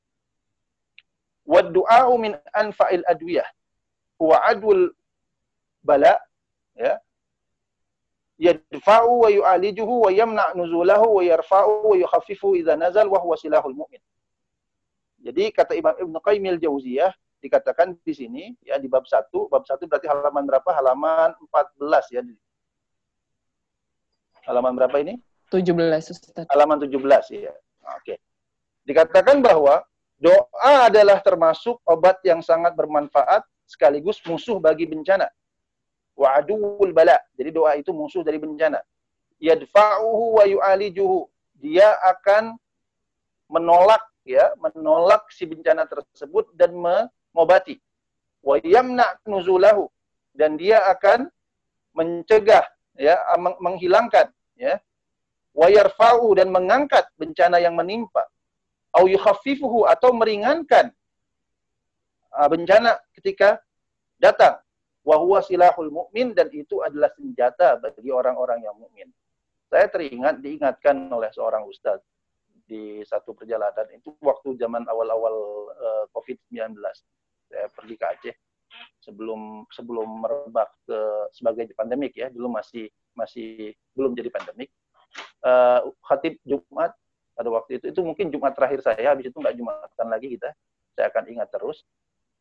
Wa 1.50 1.66
du'a'u 1.66 2.14
min 2.22 2.38
anfa'il 2.54 3.02
adwiyah 3.10 3.48
huwa 4.22 4.38
adwul 4.46 4.94
bala 5.82 6.14
ya 6.78 7.02
yadfa'u 8.40 9.28
wa 9.28 9.30
yu'alijuhu 9.30 10.08
wa 10.08 10.12
yamna' 10.16 10.56
nuzulahu 10.56 11.20
wa 11.20 11.24
yarfa'u 11.24 11.92
wa 11.92 11.96
yukhaffifu 12.00 12.56
idza 12.56 12.80
nazal 12.80 13.12
wa 13.12 13.20
huwa 13.20 13.36
silahul 13.36 13.76
mu'min. 13.76 14.00
Jadi 15.20 15.52
kata 15.52 15.76
Imam 15.76 15.92
Ibn 16.00 16.16
Qayyim 16.24 16.48
al-Jauziyah 16.56 17.12
dikatakan 17.44 18.00
di 18.00 18.14
sini 18.16 18.44
ya 18.64 18.80
di 18.80 18.88
bab 18.88 19.04
1, 19.04 19.28
bab 19.52 19.68
1 19.68 19.84
berarti 19.92 20.08
halaman 20.08 20.48
berapa? 20.48 20.70
Halaman 20.72 21.36
14 21.52 22.16
ya. 22.16 22.22
Halaman 24.48 24.74
berapa 24.80 24.96
ini? 25.04 25.20
17 25.52 25.76
Ustaz. 26.16 26.48
Halaman 26.48 26.80
17 26.80 26.96
ya. 27.36 27.52
Oke. 28.00 28.24
Dikatakan 28.88 29.44
bahwa 29.44 29.84
doa 30.16 30.88
adalah 30.88 31.20
termasuk 31.20 31.84
obat 31.84 32.24
yang 32.24 32.40
sangat 32.40 32.72
bermanfaat 32.80 33.44
sekaligus 33.68 34.24
musuh 34.24 34.64
bagi 34.64 34.88
bencana 34.88 35.28
wa 36.20 36.44
bala. 36.92 37.16
Jadi 37.40 37.50
doa 37.56 37.80
itu 37.80 37.96
musuh 37.96 38.20
dari 38.28 38.36
bencana. 38.36 38.84
Yadfa'uhu 39.40 40.36
wa 40.36 40.44
yu'alijuhu. 40.44 41.32
Dia 41.56 41.96
akan 42.04 42.60
menolak 43.48 44.04
ya, 44.28 44.52
menolak 44.60 45.32
si 45.32 45.48
bencana 45.48 45.88
tersebut 45.88 46.52
dan 46.60 46.76
mengobati. 46.76 47.80
Wa 48.44 48.60
yamna 48.60 49.08
nuzulahu 49.24 49.88
dan 50.36 50.60
dia 50.60 50.84
akan 50.92 51.32
mencegah 51.96 52.68
ya, 53.00 53.16
menghilangkan 53.40 54.28
ya. 54.60 54.76
Wa 55.56 55.72
yarfa'u 55.72 56.36
dan 56.36 56.52
mengangkat 56.52 57.08
bencana 57.16 57.64
yang 57.64 57.80
menimpa. 57.80 58.28
Au 58.92 59.08
yukhaffifuhu 59.08 59.88
atau 59.88 60.12
meringankan 60.12 60.92
uh, 62.36 62.48
bencana 62.50 62.98
ketika 63.14 63.62
datang 64.18 64.60
Wahwa 65.08 65.40
silahul 65.40 65.90
mukmin 65.90 66.36
dan 66.36 66.52
itu 66.52 66.84
adalah 66.84 67.10
senjata 67.16 67.80
bagi 67.80 68.12
orang-orang 68.12 68.68
yang 68.68 68.76
mukmin. 68.76 69.08
Saya 69.70 69.88
teringat 69.88 70.44
diingatkan 70.44 71.08
oleh 71.14 71.32
seorang 71.32 71.64
ustadz 71.70 72.04
di 72.70 73.02
satu 73.02 73.34
perjalanan 73.34 73.90
itu 73.96 74.14
waktu 74.22 74.54
zaman 74.62 74.86
awal-awal 74.86 75.36
uh, 75.74 76.06
COVID-19. 76.14 76.78
Saya 77.50 77.66
pergi 77.74 77.96
ke 77.98 78.06
Aceh 78.06 78.36
sebelum 79.02 79.66
sebelum 79.74 80.22
merebak 80.22 80.70
ke 80.86 81.00
sebagai 81.34 81.74
pandemik 81.74 82.14
ya, 82.14 82.30
dulu 82.30 82.54
masih 82.54 82.86
masih 83.18 83.74
belum 83.98 84.14
jadi 84.14 84.30
pandemik. 84.30 84.70
Uh, 85.42 85.90
khatib 86.06 86.38
Jumat 86.46 86.94
pada 87.34 87.50
waktu 87.50 87.82
itu 87.82 87.90
itu 87.90 88.02
mungkin 88.06 88.30
Jumat 88.30 88.54
terakhir 88.54 88.86
saya, 88.86 89.18
habis 89.18 89.34
itu 89.34 89.38
nggak 89.42 89.58
Jumatan 89.58 90.08
lagi 90.12 90.28
kita. 90.38 90.54
Saya 90.94 91.10
akan 91.10 91.24
ingat 91.32 91.50
terus. 91.50 91.82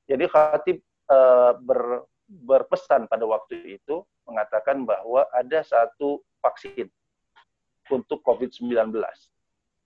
Jadi 0.04 0.24
khatib 0.28 0.84
uh, 1.08 1.56
ber, 1.56 2.04
berpesan 2.28 3.08
pada 3.08 3.24
waktu 3.24 3.80
itu 3.80 4.04
mengatakan 4.28 4.84
bahwa 4.84 5.24
ada 5.32 5.64
satu 5.64 6.20
vaksin 6.44 6.92
untuk 7.88 8.20
COVID-19. 8.20 8.92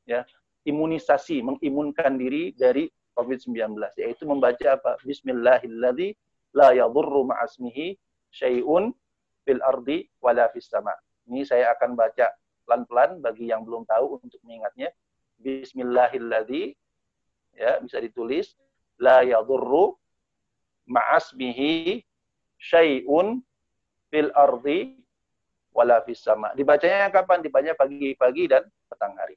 Ya, 0.03 0.27
imunisasi, 0.67 1.39
mengimunkan 1.47 2.19
diri 2.19 2.51
dari 2.59 2.91
COVID-19 3.15 3.79
yaitu 4.03 4.27
membaca 4.27 4.75
apa? 4.75 4.99
Bismillahilladzi 5.07 6.19
la 6.59 6.75
yadurru 6.75 7.31
ma'asmihi 7.31 7.95
syai'un 8.35 8.91
fil 9.47 9.63
ardi 9.63 10.11
wala 10.19 10.51
fis 10.51 10.67
sama. 10.67 10.93
Ini 11.31 11.47
saya 11.47 11.71
akan 11.79 11.95
baca 11.95 12.35
pelan-pelan 12.67 13.23
bagi 13.23 13.53
yang 13.53 13.63
belum 13.63 13.87
tahu 13.87 14.19
untuk 14.19 14.43
mengingatnya. 14.43 14.91
Bismillahilladzi 15.39 16.75
ya 17.55 17.79
bisa 17.85 18.01
ditulis 18.01 18.57
la 18.99 19.23
yadurru 19.23 19.95
ma'asmihi 20.89 22.03
syai'un 22.63 23.43
fil 24.07 24.31
ardi 24.39 25.03
wala 25.75 25.99
fis 26.07 26.23
sama. 26.23 26.55
Dibacanya 26.55 27.11
kapan? 27.11 27.43
Dibacanya 27.43 27.75
pagi-pagi 27.75 28.45
dan 28.47 28.63
petang 28.87 29.19
hari. 29.19 29.35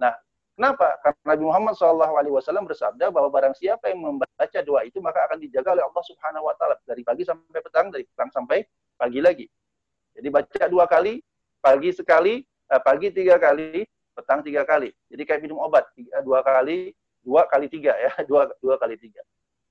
Nah, 0.00 0.14
kenapa? 0.56 0.96
Karena 1.04 1.34
Nabi 1.34 1.42
Muhammad 1.44 1.74
SAW 1.76 2.64
bersabda 2.64 3.12
bahwa 3.12 3.28
barang 3.28 3.54
siapa 3.58 3.92
yang 3.92 4.00
membaca 4.00 4.58
doa 4.64 4.86
itu 4.86 5.02
maka 5.04 5.26
akan 5.28 5.42
dijaga 5.42 5.76
oleh 5.76 5.84
Allah 5.84 6.04
Subhanahu 6.08 6.48
Wa 6.48 6.54
Taala 6.56 6.74
dari 6.88 7.02
pagi 7.04 7.22
sampai 7.26 7.60
petang, 7.60 7.92
dari 7.92 8.08
petang 8.08 8.30
sampai 8.32 8.64
pagi 8.96 9.20
lagi. 9.20 9.46
Jadi 10.14 10.28
baca 10.30 10.64
dua 10.70 10.86
kali, 10.86 11.18
pagi 11.58 11.90
sekali, 11.90 12.34
eh, 12.46 12.80
pagi 12.86 13.10
tiga 13.10 13.34
kali, 13.36 13.82
petang 14.14 14.46
tiga 14.46 14.62
kali. 14.62 14.94
Jadi 15.10 15.22
kayak 15.26 15.42
minum 15.42 15.58
obat 15.58 15.90
dua 16.22 16.40
kali, 16.46 16.94
dua 17.18 17.50
kali 17.50 17.66
tiga 17.66 17.98
ya, 17.98 18.14
dua 18.30 18.46
dua 18.62 18.78
kali 18.78 18.94
tiga. 18.94 19.20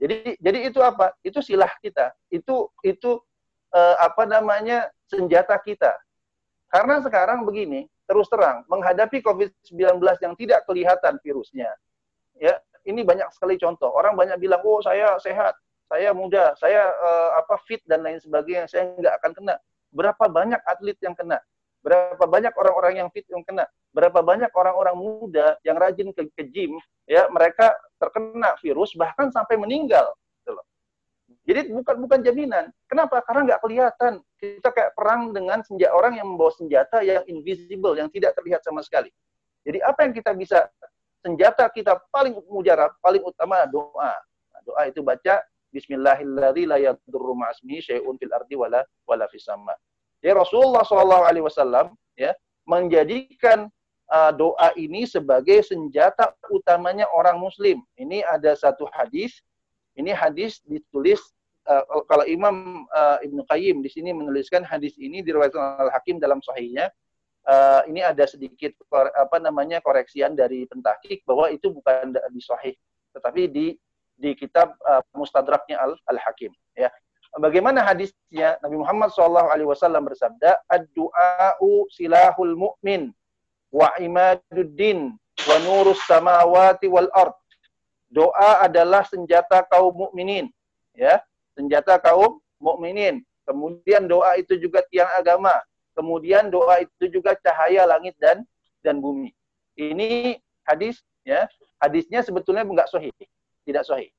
Jadi 0.04 0.36
jadi 0.36 0.60
itu 0.68 0.84
apa? 0.84 1.16
Itu 1.24 1.40
silah 1.40 1.72
kita. 1.80 2.12
Itu 2.28 2.68
itu 2.84 3.24
uh, 3.72 3.96
apa 4.04 4.28
namanya? 4.28 4.92
senjata 5.14 5.54
kita. 5.62 5.94
Karena 6.74 6.98
sekarang 7.06 7.46
begini, 7.46 7.86
terus 8.10 8.26
terang 8.34 8.66
menghadapi 8.66 9.22
COVID-19 9.22 10.02
yang 10.26 10.34
tidak 10.34 10.66
kelihatan 10.66 11.22
virusnya. 11.22 11.70
Ya, 12.42 12.58
ini 12.90 13.06
banyak 13.06 13.30
sekali 13.30 13.62
contoh. 13.62 13.94
Orang 13.94 14.18
banyak 14.18 14.42
bilang, 14.42 14.58
"Oh, 14.66 14.82
saya 14.82 15.22
sehat, 15.22 15.54
saya 15.86 16.10
muda, 16.18 16.58
saya 16.58 16.90
uh, 16.90 17.30
apa 17.38 17.62
fit 17.70 17.86
dan 17.86 18.02
lain 18.02 18.18
sebagainya, 18.18 18.66
saya 18.66 18.90
nggak 18.98 19.22
akan 19.22 19.32
kena." 19.38 19.56
Berapa 19.94 20.26
banyak 20.26 20.58
atlet 20.66 20.98
yang 21.06 21.14
kena? 21.14 21.38
Berapa 21.84 22.24
banyak 22.24 22.56
orang-orang 22.56 23.04
yang 23.04 23.12
fit 23.12 23.28
yang 23.28 23.44
kena? 23.44 23.68
Berapa 23.92 24.24
banyak 24.24 24.48
orang-orang 24.56 24.96
muda 24.96 25.60
yang 25.68 25.76
rajin 25.76 26.16
ke, 26.16 26.32
ke 26.32 26.48
gym, 26.48 26.80
ya 27.04 27.28
mereka 27.28 27.76
terkena 28.00 28.56
virus 28.64 28.96
bahkan 28.96 29.28
sampai 29.36 29.60
meninggal. 29.60 30.16
Gitu 30.40 30.56
Jadi 31.44 31.76
bukan 31.76 31.96
bukan 32.08 32.24
jaminan. 32.24 32.72
Kenapa? 32.88 33.20
Karena 33.28 33.52
nggak 33.52 33.62
kelihatan. 33.68 34.24
Kita 34.40 34.72
kayak 34.72 34.96
perang 34.96 35.36
dengan 35.36 35.60
senjata 35.60 35.92
orang 35.92 36.16
yang 36.16 36.32
membawa 36.32 36.56
senjata 36.56 37.04
yang 37.04 37.20
invisible, 37.28 38.00
yang 38.00 38.08
tidak 38.08 38.32
terlihat 38.40 38.64
sama 38.64 38.80
sekali. 38.80 39.12
Jadi 39.68 39.84
apa 39.84 40.08
yang 40.08 40.16
kita 40.16 40.32
bisa 40.32 40.64
senjata 41.20 41.68
kita 41.68 42.00
paling 42.16 42.32
mujarab, 42.48 42.96
paling 43.04 43.28
utama 43.28 43.68
doa. 43.68 44.16
Nah, 44.56 44.62
doa 44.64 44.88
itu 44.88 45.04
baca 45.04 45.44
Bismillahirrahmanirrahim 45.74 48.32
ardi 48.32 48.56
wala 48.56 48.88
wala. 49.04 49.28
Ya 50.24 50.34
Rasulullah 50.40 50.88
Shallallahu 50.88 51.24
alaihi 51.28 51.44
wasallam 51.44 51.92
ya 52.16 52.32
menjadikan 52.64 53.68
uh, 54.08 54.32
doa 54.32 54.72
ini 54.80 55.04
sebagai 55.04 55.60
senjata 55.68 56.32
utamanya 56.48 57.12
orang 57.12 57.36
muslim. 57.36 57.84
Ini 58.00 58.24
ada 58.24 58.56
satu 58.56 58.88
hadis, 58.96 59.44
ini 60.00 60.16
hadis 60.16 60.64
ditulis 60.64 61.20
uh, 61.68 61.84
kalau 62.08 62.24
Imam 62.24 62.88
uh, 62.96 63.20
Ibnu 63.20 63.44
Qayyim 63.52 63.84
di 63.84 63.92
sini 63.92 64.16
menuliskan 64.16 64.64
hadis 64.64 64.96
ini 64.96 65.20
diriwayatkan 65.20 65.92
Al-Hakim 65.92 66.24
dalam 66.24 66.40
sahihnya. 66.40 66.88
Uh, 67.44 67.84
ini 67.92 68.00
ada 68.00 68.24
sedikit 68.24 68.72
apa 68.96 69.36
namanya 69.36 69.84
koreksian 69.84 70.32
dari 70.32 70.64
pentahkik 70.64 71.28
bahwa 71.28 71.52
itu 71.52 71.76
bukan 71.76 72.16
di 72.16 72.40
sahih 72.40 72.72
tetapi 73.12 73.52
di 73.52 73.76
di 74.16 74.32
kitab 74.32 74.80
uh, 74.88 75.04
Mustadraknya 75.12 75.76
Al, 75.76 76.00
Al 76.08 76.24
Hakim 76.24 76.56
ya. 76.72 76.88
Bagaimana 77.34 77.82
hadisnya? 77.82 78.62
Nabi 78.62 78.78
Muhammad 78.78 79.10
SAW 79.10 80.06
bersabda, 80.06 80.62
"Ad-du'a'u 80.70 81.90
silahul 81.90 82.54
mu'min 82.54 83.10
wa 83.74 83.90
imaduddin 83.98 85.18
wa 85.50 85.56
nurus 85.66 85.98
samawati 86.06 86.86
wal 86.86 87.10
ard. 87.10 87.34
Doa 88.14 88.62
adalah 88.62 89.02
senjata 89.10 89.66
kaum 89.66 89.90
mukminin, 89.98 90.54
ya, 90.94 91.18
senjata 91.58 91.98
kaum 91.98 92.38
mukminin. 92.62 93.26
Kemudian 93.50 94.06
doa 94.06 94.38
itu 94.38 94.54
juga 94.62 94.86
tiang 94.94 95.10
agama. 95.18 95.58
Kemudian 95.98 96.54
doa 96.54 96.86
itu 96.86 97.10
juga 97.10 97.34
cahaya 97.42 97.90
langit 97.90 98.14
dan 98.22 98.46
dan 98.86 99.02
bumi. 99.02 99.34
Ini 99.74 100.38
hadis 100.62 101.02
ya. 101.26 101.50
Hadisnya 101.82 102.22
sebetulnya 102.22 102.64
enggak 102.64 102.88
sahih, 102.88 103.12
tidak 103.66 103.84
sahih. 103.84 104.14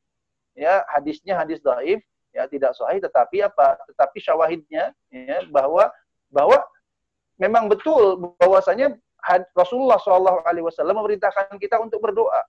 Ya, 0.53 0.85
hadisnya 0.92 1.38
hadis 1.38 1.62
dhaif, 1.64 2.03
ya 2.35 2.51
tidak 2.51 2.75
sahih 2.75 2.99
tetapi 2.99 3.47
apa? 3.47 3.79
Tetapi 3.94 4.18
syawahidnya 4.18 4.90
ya 5.14 5.38
bahwa 5.49 5.88
bahwa 6.35 6.59
memang 7.38 7.70
betul 7.70 8.35
bahwasanya 8.42 8.99
Rasulullah 9.57 9.97
Shallallahu 10.03 10.44
Alaihi 10.44 10.66
Wasallam 10.66 11.01
memerintahkan 11.01 11.57
kita 11.57 11.81
untuk 11.81 12.03
berdoa 12.03 12.42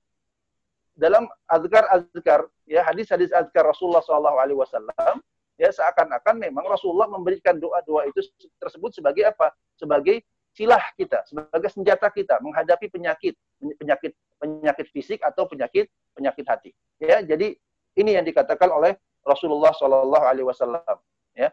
dalam 0.98 1.30
azkar-azkar 1.48 2.50
ya 2.68 2.82
hadis-hadis 2.84 3.32
azkar 3.32 3.64
Rasulullah 3.64 4.04
Shallallahu 4.04 4.38
Alaihi 4.42 4.60
Wasallam 4.60 5.22
ya 5.56 5.72
seakan-akan 5.72 6.36
memang 6.40 6.68
Rasulullah 6.68 7.08
memberikan 7.08 7.56
doa-doa 7.56 8.10
itu 8.10 8.26
tersebut 8.60 8.92
sebagai 8.92 9.24
apa? 9.24 9.56
Sebagai 9.80 10.24
silah 10.56 10.82
kita, 10.96 11.24
sebagai 11.28 11.68
senjata 11.68 12.08
kita 12.12 12.40
menghadapi 12.40 12.88
penyakit, 12.88 13.36
penyakit 13.60 14.16
penyakit 14.40 14.88
fisik 14.92 15.20
atau 15.24 15.48
penyakit 15.48 15.92
penyakit 16.16 16.46
hati. 16.48 16.72
Ya, 17.00 17.20
jadi 17.24 17.56
ini 17.96 18.12
yang 18.16 18.24
dikatakan 18.24 18.72
oleh 18.72 18.96
Rasulullah 19.26 19.74
Shallallahu 19.74 20.26
Alaihi 20.26 20.48
Wasallam. 20.48 20.98
Ya, 21.36 21.50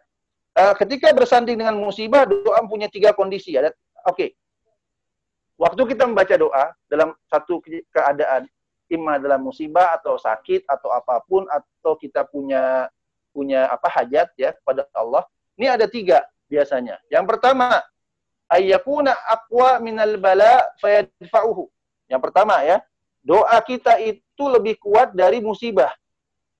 uh, 0.60 0.74
ketika 0.76 1.10
bersanding 1.16 1.58
dengan 1.58 1.74
musibah, 1.80 2.28
doa 2.28 2.60
punya 2.68 2.86
tiga 2.86 3.16
kondisi. 3.16 3.56
Ada, 3.56 3.72
oke, 4.06 4.14
okay. 4.14 4.28
waktu 5.56 5.82
kita 5.96 6.04
membaca 6.04 6.36
doa 6.36 6.76
dalam 6.86 7.16
satu 7.26 7.64
keadaan, 7.90 8.46
imma 8.92 9.16
dalam 9.16 9.40
musibah 9.40 9.96
atau 9.96 10.20
sakit 10.20 10.68
atau 10.68 10.92
apa 10.92 11.24
pun 11.24 11.48
atau 11.48 11.96
kita 11.96 12.28
punya 12.28 12.92
punya 13.32 13.66
apa 13.72 13.88
hajat 13.88 14.28
ya 14.36 14.52
kepada 14.52 14.84
Allah. 14.92 15.24
Ini 15.56 15.72
ada 15.72 15.88
tiga 15.88 16.28
biasanya. 16.52 17.00
Yang 17.08 17.24
pertama, 17.32 17.80
ayyakuna 18.52 19.16
aqwa 19.16 19.80
minal 19.80 20.20
bala 20.20 20.60
fayadfa'uhu. 20.76 21.64
Yang 22.12 22.20
pertama 22.28 22.60
ya, 22.60 22.84
doa 23.24 23.56
kita 23.64 23.96
itu 24.04 24.44
lebih 24.44 24.76
kuat 24.76 25.16
dari 25.16 25.40
musibah. 25.40 25.88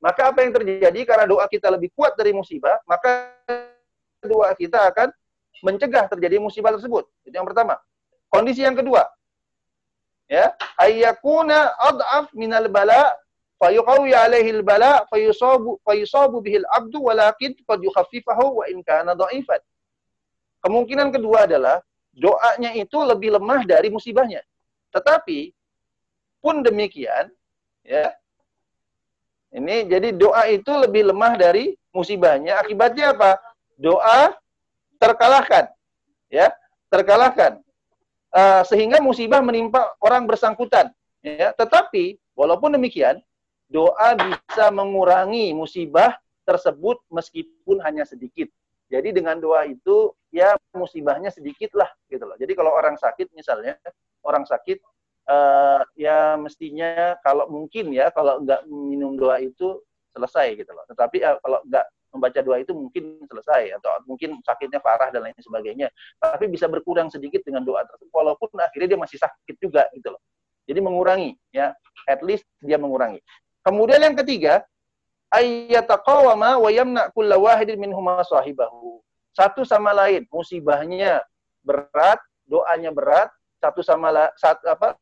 Maka 0.03 0.35
apa 0.35 0.43
yang 0.43 0.51
terjadi 0.51 1.01
karena 1.07 1.31
doa 1.31 1.47
kita 1.47 1.71
lebih 1.71 1.95
kuat 1.95 2.19
dari 2.19 2.35
musibah, 2.35 2.83
maka 2.91 3.39
doa 4.19 4.51
kita 4.59 4.91
akan 4.91 5.15
mencegah 5.63 6.11
terjadi 6.11 6.43
musibah 6.43 6.75
tersebut. 6.75 7.07
Itu 7.23 7.39
yang 7.39 7.47
pertama. 7.47 7.79
Kondisi 8.27 8.67
yang 8.67 8.75
kedua, 8.75 9.07
ya, 10.27 10.51
ayyakuna 10.75 11.71
ad'af 11.79 12.35
minal 12.35 12.67
bala 12.67 13.15
fayuqawi 13.63 14.11
alaihi 14.11 14.59
al-bala 14.59 15.07
fayusabu 15.07 15.79
fayusabu 15.87 16.43
bihi 16.43 16.67
al-'abdu 16.67 16.99
walakin 16.99 17.55
qad 17.63 17.79
yukhaffifahu 17.79 18.59
wa 18.59 18.65
in 18.67 18.83
kana 18.83 19.15
dha'ifan. 19.15 19.63
Kemungkinan 20.67 21.15
kedua 21.15 21.47
adalah 21.47 21.79
doanya 22.11 22.75
itu 22.75 22.99
lebih 22.99 23.39
lemah 23.39 23.63
dari 23.63 23.87
musibahnya. 23.87 24.43
Tetapi 24.91 25.55
pun 26.43 26.65
demikian, 26.67 27.31
ya, 27.87 28.11
ini 29.53 29.85
jadi 29.85 30.17
doa 30.17 30.49
itu 30.49 30.73
lebih 30.73 31.13
lemah 31.13 31.37
dari 31.37 31.77
musibahnya. 31.93 32.57
Akibatnya 32.65 33.13
apa? 33.13 33.37
Doa 33.77 34.33
terkalahkan. 34.97 35.69
Ya, 36.33 36.49
terkalahkan. 36.89 37.61
Uh, 38.33 38.65
sehingga 38.65 38.97
musibah 39.05 39.45
menimpa 39.45 39.93
orang 40.01 40.25
bersangkutan. 40.25 40.89
Ya, 41.21 41.53
tetapi 41.53 42.17
walaupun 42.33 42.73
demikian, 42.73 43.21
doa 43.69 44.17
bisa 44.17 44.73
mengurangi 44.73 45.53
musibah 45.53 46.17
tersebut 46.49 47.05
meskipun 47.13 47.85
hanya 47.85 48.09
sedikit. 48.09 48.49
Jadi 48.89 49.13
dengan 49.13 49.37
doa 49.37 49.69
itu 49.69 50.13
ya 50.33 50.57
musibahnya 50.73 51.29
sedikit 51.29 51.77
lah 51.77 51.89
gitu 52.09 52.25
loh. 52.25 52.37
Jadi 52.41 52.53
kalau 52.57 52.73
orang 52.73 52.97
sakit 52.97 53.33
misalnya, 53.37 53.77
orang 54.25 54.49
sakit 54.49 54.81
uh, 55.29 55.81
ya 55.99 56.35
mestinya 56.41 57.19
kalau 57.23 57.47
mungkin 57.51 57.95
ya 57.95 58.11
kalau 58.11 58.43
nggak 58.43 58.67
minum 58.67 59.15
doa 59.15 59.39
itu 59.43 59.83
selesai 60.15 60.59
gitu 60.59 60.71
loh. 60.73 60.85
Tetapi 60.89 61.19
uh, 61.23 61.39
kalau 61.43 61.59
nggak 61.67 61.87
membaca 62.13 62.41
doa 62.45 62.61
itu 62.61 62.77
mungkin 62.77 63.25
selesai 63.25 63.73
atau 63.81 63.91
mungkin 64.05 64.37
sakitnya 64.45 64.79
parah 64.85 65.09
dan 65.09 65.25
lain 65.25 65.37
sebagainya. 65.41 65.89
Tapi 66.21 66.45
bisa 66.53 66.69
berkurang 66.69 67.09
sedikit 67.09 67.41
dengan 67.43 67.65
doa 67.65 67.83
tersebut 67.89 68.13
walaupun 68.13 68.53
akhirnya 68.61 68.97
dia 68.97 69.01
masih 69.01 69.19
sakit 69.19 69.57
juga 69.59 69.89
gitu 69.97 70.13
loh. 70.13 70.21
Jadi 70.69 70.79
mengurangi 70.79 71.35
ya, 71.51 71.75
at 72.07 72.23
least 72.23 72.47
dia 72.63 72.79
mengurangi. 72.79 73.19
Kemudian 73.67 73.99
yang 73.99 74.15
ketiga, 74.15 74.63
ayyataqawama 75.33 76.61
wa 76.61 76.71
yamna 76.71 77.11
kulla 77.11 77.41
wahidin 77.41 77.83
sahibahu. 78.29 79.03
Satu 79.33 79.65
sama 79.65 79.97
lain 79.97 80.29
musibahnya 80.29 81.25
berat, 81.65 82.21
doanya 82.45 82.93
berat, 82.93 83.33
satu 83.63 83.79
sama 83.79 84.11
la, 84.11 84.27
satu, 84.35 84.67
apa, 84.67 84.99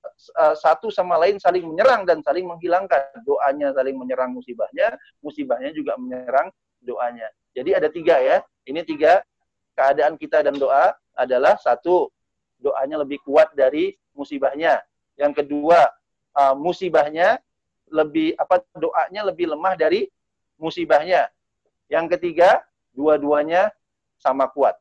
satu 0.52 0.92
sama 0.92 1.16
lain 1.16 1.40
saling 1.40 1.64
menyerang 1.64 2.04
dan 2.04 2.20
saling 2.20 2.44
menghilangkan. 2.44 3.00
Doanya 3.24 3.72
saling 3.72 3.96
menyerang 3.96 4.36
musibahnya 4.36 5.00
musibahnya 5.24 5.72
juga 5.72 5.96
menyerang 5.96 6.52
doanya. 6.84 7.32
Jadi 7.56 7.72
ada 7.72 7.88
tiga 7.88 8.20
ya. 8.20 8.44
Ini 8.68 8.84
tiga 8.84 9.24
keadaan 9.72 10.20
kita 10.20 10.44
dan 10.44 10.60
doa 10.60 10.92
adalah 11.16 11.56
satu 11.56 12.12
doanya 12.60 13.00
lebih 13.00 13.24
kuat 13.24 13.56
dari 13.56 13.96
musibahnya. 14.12 14.84
Yang 15.16 15.40
kedua 15.40 15.88
uh, 16.36 16.52
musibahnya 16.52 17.40
lebih 17.88 18.36
apa 18.36 18.60
doanya 18.76 19.24
lebih 19.32 19.56
lemah 19.56 19.74
dari 19.80 20.04
musibahnya. 20.60 21.32
Yang 21.88 22.20
ketiga 22.20 22.60
dua-duanya 22.92 23.72
sama 24.20 24.52
kuat. 24.52 24.76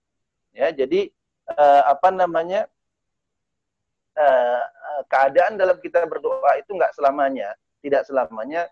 Ya 0.52 0.68
jadi 0.76 1.08
uh, 1.56 1.96
apa 1.96 2.12
namanya 2.12 2.68
uh, 4.20 4.64
keadaan 5.08 5.56
dalam 5.56 5.80
kita 5.80 6.04
berdoa 6.04 6.60
itu 6.60 6.76
nggak 6.76 6.92
selamanya, 6.94 7.56
tidak 7.80 8.04
selamanya 8.04 8.68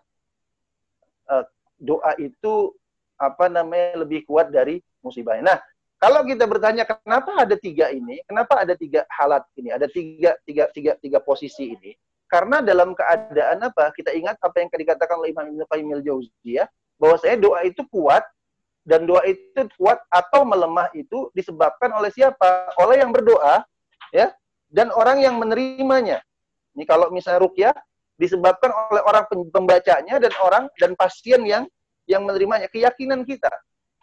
uh, 1.32 1.44
doa 1.80 2.12
itu 2.20 2.76
apa 3.18 3.50
namanya 3.50 4.04
lebih 4.04 4.28
kuat 4.28 4.52
dari 4.52 4.78
musibahnya. 5.02 5.56
Nah, 5.56 5.58
kalau 5.98 6.22
kita 6.22 6.46
bertanya 6.46 6.86
kenapa 6.86 7.42
ada 7.42 7.58
tiga 7.58 7.90
ini, 7.90 8.22
kenapa 8.22 8.62
ada 8.62 8.78
tiga 8.78 9.02
halat 9.10 9.42
ini, 9.58 9.74
ada 9.74 9.90
tiga 9.90 10.38
tiga 10.46 10.70
tiga 10.70 10.92
tiga 11.00 11.18
posisi 11.18 11.74
ini? 11.74 11.90
Karena 12.28 12.60
dalam 12.60 12.92
keadaan 12.92 13.64
apa? 13.64 13.90
Kita 13.96 14.12
ingat 14.12 14.36
apa 14.38 14.60
yang 14.60 14.68
dikatakan 14.68 15.16
oleh 15.18 15.32
Imam 15.32 15.48
Ibnu 15.48 15.64
Qayyim 15.64 15.88
al-Jauziyah 15.96 16.68
bahwa 17.00 17.16
saya 17.18 17.40
doa 17.40 17.64
itu 17.64 17.82
kuat 17.88 18.22
dan 18.84 19.08
doa 19.08 19.24
itu 19.24 19.64
kuat 19.80 19.98
atau 20.12 20.44
melemah 20.44 20.92
itu 20.92 21.32
disebabkan 21.32 21.88
oleh 21.96 22.12
siapa? 22.12 22.68
Oleh 22.78 23.00
yang 23.00 23.10
berdoa, 23.10 23.64
ya 24.12 24.30
dan 24.68 24.92
orang 24.92 25.20
yang 25.24 25.36
menerimanya. 25.40 26.20
Ini 26.76 26.84
kalau 26.84 27.10
misalnya 27.10 27.42
rukyah 27.42 27.74
disebabkan 28.20 28.70
oleh 28.90 29.02
orang 29.02 29.24
pembacanya 29.50 30.20
dan 30.20 30.32
orang 30.42 30.64
dan 30.76 30.92
pasien 30.98 31.42
yang 31.46 31.64
yang 32.08 32.24
menerimanya, 32.24 32.66
keyakinan 32.72 33.22
kita. 33.22 33.52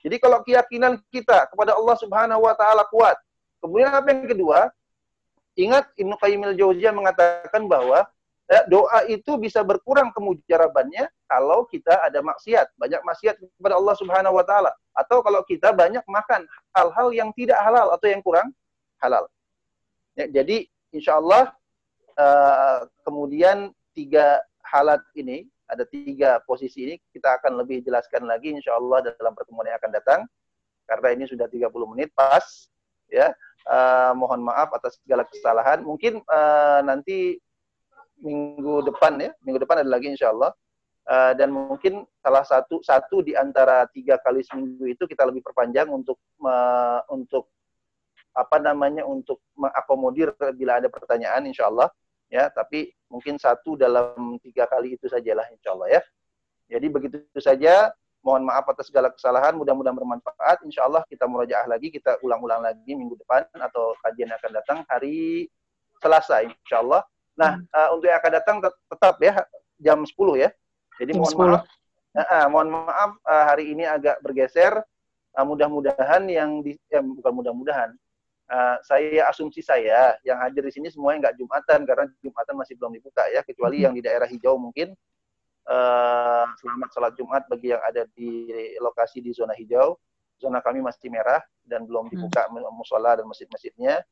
Jadi 0.06 0.22
kalau 0.22 0.46
keyakinan 0.46 1.02
kita 1.10 1.50
kepada 1.50 1.74
Allah 1.74 1.98
Subhanahu 1.98 2.46
wa 2.46 2.54
taala 2.54 2.86
kuat. 2.94 3.18
Kemudian 3.58 3.90
apa 3.90 4.14
yang 4.14 4.30
kedua? 4.30 4.70
Ingat 5.58 5.90
Ibnu 5.98 6.14
Qayyim 6.22 6.46
al-Jauziyah 6.54 6.94
mengatakan 6.94 7.66
bahwa 7.66 8.06
eh, 8.46 8.64
doa 8.70 9.02
itu 9.10 9.34
bisa 9.42 9.66
berkurang 9.66 10.14
kemujarabannya 10.14 11.10
kalau 11.26 11.66
kita 11.66 12.06
ada 12.06 12.22
maksiat, 12.22 12.78
banyak 12.78 13.02
maksiat 13.02 13.36
kepada 13.42 13.76
Allah 13.82 13.96
Subhanahu 13.98 14.38
wa 14.38 14.46
taala 14.46 14.70
atau 14.94 15.26
kalau 15.26 15.42
kita 15.42 15.74
banyak 15.74 16.06
makan 16.06 16.46
hal-hal 16.78 17.08
yang 17.10 17.30
tidak 17.34 17.58
halal 17.66 17.90
atau 17.90 18.06
yang 18.06 18.22
kurang 18.22 18.54
halal. 19.02 19.26
Ya, 20.16 20.32
jadi 20.32 20.64
insya 20.96 21.20
Allah 21.20 21.52
uh, 22.16 22.88
kemudian 23.04 23.76
tiga 23.92 24.40
halat 24.64 25.04
ini, 25.16 25.44
ada 25.68 25.84
tiga 25.84 26.40
posisi 26.48 26.88
ini, 26.88 26.96
kita 27.12 27.36
akan 27.42 27.60
lebih 27.60 27.84
jelaskan 27.84 28.24
lagi 28.24 28.56
insya 28.56 28.80
Allah 28.80 29.04
dalam 29.04 29.36
pertemuan 29.36 29.68
yang 29.68 29.78
akan 29.80 29.92
datang. 29.92 30.22
Karena 30.86 31.18
ini 31.18 31.26
sudah 31.26 31.50
30 31.50 31.68
menit 31.92 32.14
pas, 32.16 32.70
ya. 33.12 33.34
Uh, 33.66 34.14
mohon 34.14 34.46
maaf 34.46 34.70
atas 34.78 35.02
segala 35.02 35.26
kesalahan. 35.26 35.82
Mungkin 35.82 36.22
uh, 36.22 36.86
nanti 36.86 37.42
minggu 38.22 38.86
depan 38.86 39.18
ya, 39.18 39.34
minggu 39.42 39.58
depan 39.58 39.82
ada 39.82 39.90
lagi 39.90 40.14
insya 40.14 40.30
Allah. 40.30 40.54
Uh, 41.06 41.38
dan 41.38 41.54
mungkin 41.54 42.02
salah 42.18 42.42
satu 42.42 42.82
satu 42.82 43.22
di 43.22 43.38
antara 43.38 43.86
tiga 43.94 44.18
kali 44.22 44.42
seminggu 44.42 44.90
itu 44.90 45.06
kita 45.06 45.22
lebih 45.22 45.46
perpanjang 45.46 45.86
untuk 45.86 46.18
uh, 46.42 47.02
untuk 47.14 47.54
apa 48.36 48.60
namanya 48.60 49.08
untuk 49.08 49.40
mengakomodir 49.56 50.36
bila 50.60 50.84
ada 50.84 50.92
pertanyaan 50.92 51.48
insya 51.48 51.72
Allah 51.72 51.88
ya. 52.28 52.52
Tapi 52.52 52.92
mungkin 53.08 53.40
satu 53.40 53.80
dalam 53.80 54.36
tiga 54.44 54.68
kali 54.68 55.00
itu 55.00 55.08
sajalah 55.08 55.48
insya 55.56 55.72
Allah 55.72 56.00
ya. 56.00 56.02
Jadi 56.76 56.88
begitu 56.92 57.18
saja 57.40 57.96
mohon 58.26 58.42
maaf 58.42 58.66
atas 58.66 58.90
segala 58.90 59.14
kesalahan 59.14 59.56
mudah-mudahan 59.56 59.96
bermanfaat. 59.96 60.66
Insya 60.68 60.86
Allah 60.86 61.08
kita 61.08 61.24
murajaah 61.30 61.66
lagi 61.70 61.94
kita 61.94 62.20
ulang-ulang 62.26 62.66
lagi 62.66 62.92
minggu 62.92 63.16
depan 63.22 63.48
atau 63.56 63.96
kajian 64.04 64.30
yang 64.34 64.40
akan 64.42 64.52
datang 64.52 64.80
hari 64.92 65.48
Selasa 66.04 66.44
insya 66.44 66.84
Allah 66.84 67.02
nah 67.36 67.60
hmm. 67.60 67.68
uh, 67.68 67.90
untuk 67.92 68.08
yang 68.08 68.20
akan 68.24 68.32
datang 68.32 68.58
tetap 68.64 69.16
ya 69.20 69.34
jam 69.80 70.00
10 70.04 70.12
ya. 70.44 70.50
Jadi 71.00 71.12
jam 71.12 71.20
mohon 71.24 71.36
10. 71.36 71.40
maaf 71.40 71.64
uh, 72.16 72.22
uh, 72.24 72.46
mohon 72.48 72.68
maaf 72.72 73.12
uh, 73.24 73.44
hari 73.48 73.72
ini 73.72 73.84
agak 73.84 74.20
bergeser. 74.24 74.84
Uh, 75.36 75.44
mudah-mudahan 75.44 76.24
yang 76.32 76.64
di, 76.64 76.80
eh, 76.88 77.04
bukan 77.04 77.32
mudah-mudahan 77.36 77.92
uh, 78.50 78.78
saya 78.86 79.26
asumsi 79.30 79.62
saya 79.66 80.18
yang 80.22 80.38
hadir 80.42 80.66
di 80.66 80.74
sini 80.74 80.88
semuanya 80.94 81.30
nggak 81.30 81.38
jumatan 81.42 81.80
karena 81.86 82.06
jumatan 82.22 82.54
masih 82.58 82.74
belum 82.78 82.92
dibuka 82.94 83.24
ya 83.34 83.42
kecuali 83.42 83.82
mm-hmm. 83.82 83.86
yang 83.86 83.94
di 83.94 84.02
daerah 84.06 84.28
hijau 84.30 84.56
mungkin. 84.60 84.94
Uh, 85.66 86.46
selamat 86.62 86.90
sholat 86.94 87.14
jumat 87.18 87.44
bagi 87.50 87.74
yang 87.74 87.82
ada 87.82 88.06
di 88.14 88.54
lokasi 88.78 89.18
di 89.18 89.34
zona 89.34 89.58
hijau. 89.58 89.98
Zona 90.38 90.62
kami 90.62 90.84
masih 90.84 91.10
merah 91.10 91.42
dan 91.64 91.88
belum 91.88 92.12
dibuka 92.12 92.46
hmm. 92.46 92.70
musola 92.76 93.16
dan 93.16 93.26
masjid-masjidnya. 93.26 94.04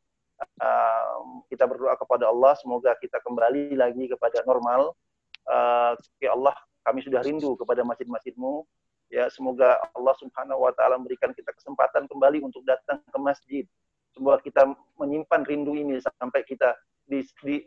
Uh, 0.57 1.43
kita 1.51 1.67
berdoa 1.69 1.93
kepada 1.99 2.31
Allah 2.31 2.57
semoga 2.57 2.95
kita 2.97 3.21
kembali 3.21 3.75
lagi 3.77 4.09
kepada 4.09 4.41
normal. 4.47 4.97
Uh, 5.45 5.93
ya 6.23 6.33
Allah 6.33 6.55
kami 6.87 7.05
sudah 7.05 7.21
rindu 7.21 7.53
kepada 7.59 7.85
masjid-masjidmu. 7.85 8.65
Ya 9.13 9.29
semoga 9.29 9.77
Allah 9.93 10.15
Subhanahu 10.17 10.63
wa 10.63 10.73
taala 10.73 10.97
memberikan 10.97 11.35
kita 11.35 11.53
kesempatan 11.53 12.09
kembali 12.09 12.41
untuk 12.41 12.65
datang 12.65 12.97
ke 13.03 13.19
masjid 13.21 13.67
Semoga 14.13 14.37
kita 14.45 14.69
menyimpan 15.01 15.41
rindu 15.43 15.73
ini 15.73 15.97
sampai 15.97 16.45
kita 16.45 16.77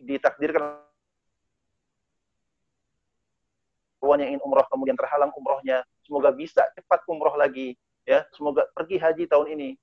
ditakdirkan 0.06 0.80
kawan 4.06 4.22
yang 4.22 4.38
ingin 4.38 4.42
umroh 4.46 4.62
kemudian 4.70 4.94
terhalang 4.94 5.34
umrohnya, 5.34 5.82
semoga 6.06 6.30
bisa 6.30 6.62
cepat 6.78 7.02
umroh 7.10 7.34
lagi, 7.34 7.74
ya. 8.06 8.22
Semoga 8.30 8.70
pergi 8.70 9.02
haji 9.02 9.26
tahun 9.26 9.58
ini. 9.58 9.74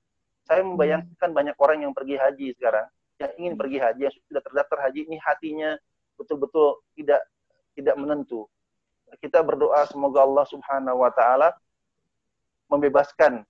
Saya 0.48 0.64
membayangkan 0.64 1.28
banyak 1.28 1.56
orang 1.60 1.84
yang 1.84 1.92
pergi 1.92 2.16
haji 2.16 2.56
sekarang, 2.56 2.88
yang 3.20 3.32
ingin 3.36 3.54
pergi 3.60 3.78
haji, 3.84 4.00
yang 4.08 4.14
sudah 4.32 4.40
terdaftar 4.40 4.78
haji, 4.88 5.04
ini 5.04 5.20
hatinya 5.20 5.76
betul-betul 6.16 6.80
tidak 6.96 7.20
tidak 7.76 7.94
menentu. 8.00 8.48
Kita 9.20 9.44
berdoa 9.44 9.84
semoga 9.84 10.24
Allah 10.24 10.44
Subhanahu 10.48 11.04
wa 11.04 11.12
taala 11.12 11.52
membebaskan 12.72 13.44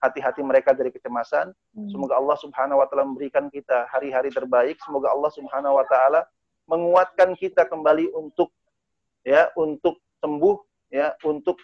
hati-hati 0.00 0.40
mereka 0.40 0.72
dari 0.72 0.88
kecemasan. 0.90 1.52
Hmm. 1.76 1.88
Semoga 1.92 2.16
Allah 2.16 2.36
Subhanahu 2.40 2.80
wa 2.80 2.86
taala 2.88 3.04
memberikan 3.06 3.52
kita 3.52 3.86
hari-hari 3.92 4.32
terbaik. 4.32 4.80
Semoga 4.80 5.12
Allah 5.12 5.30
Subhanahu 5.30 5.76
wa 5.76 5.86
taala 5.86 6.24
menguatkan 6.66 7.36
kita 7.36 7.68
kembali 7.68 8.10
untuk 8.16 8.50
ya 9.22 9.52
untuk 9.54 10.00
sembuh 10.24 10.56
ya 10.88 11.12
untuk 11.22 11.60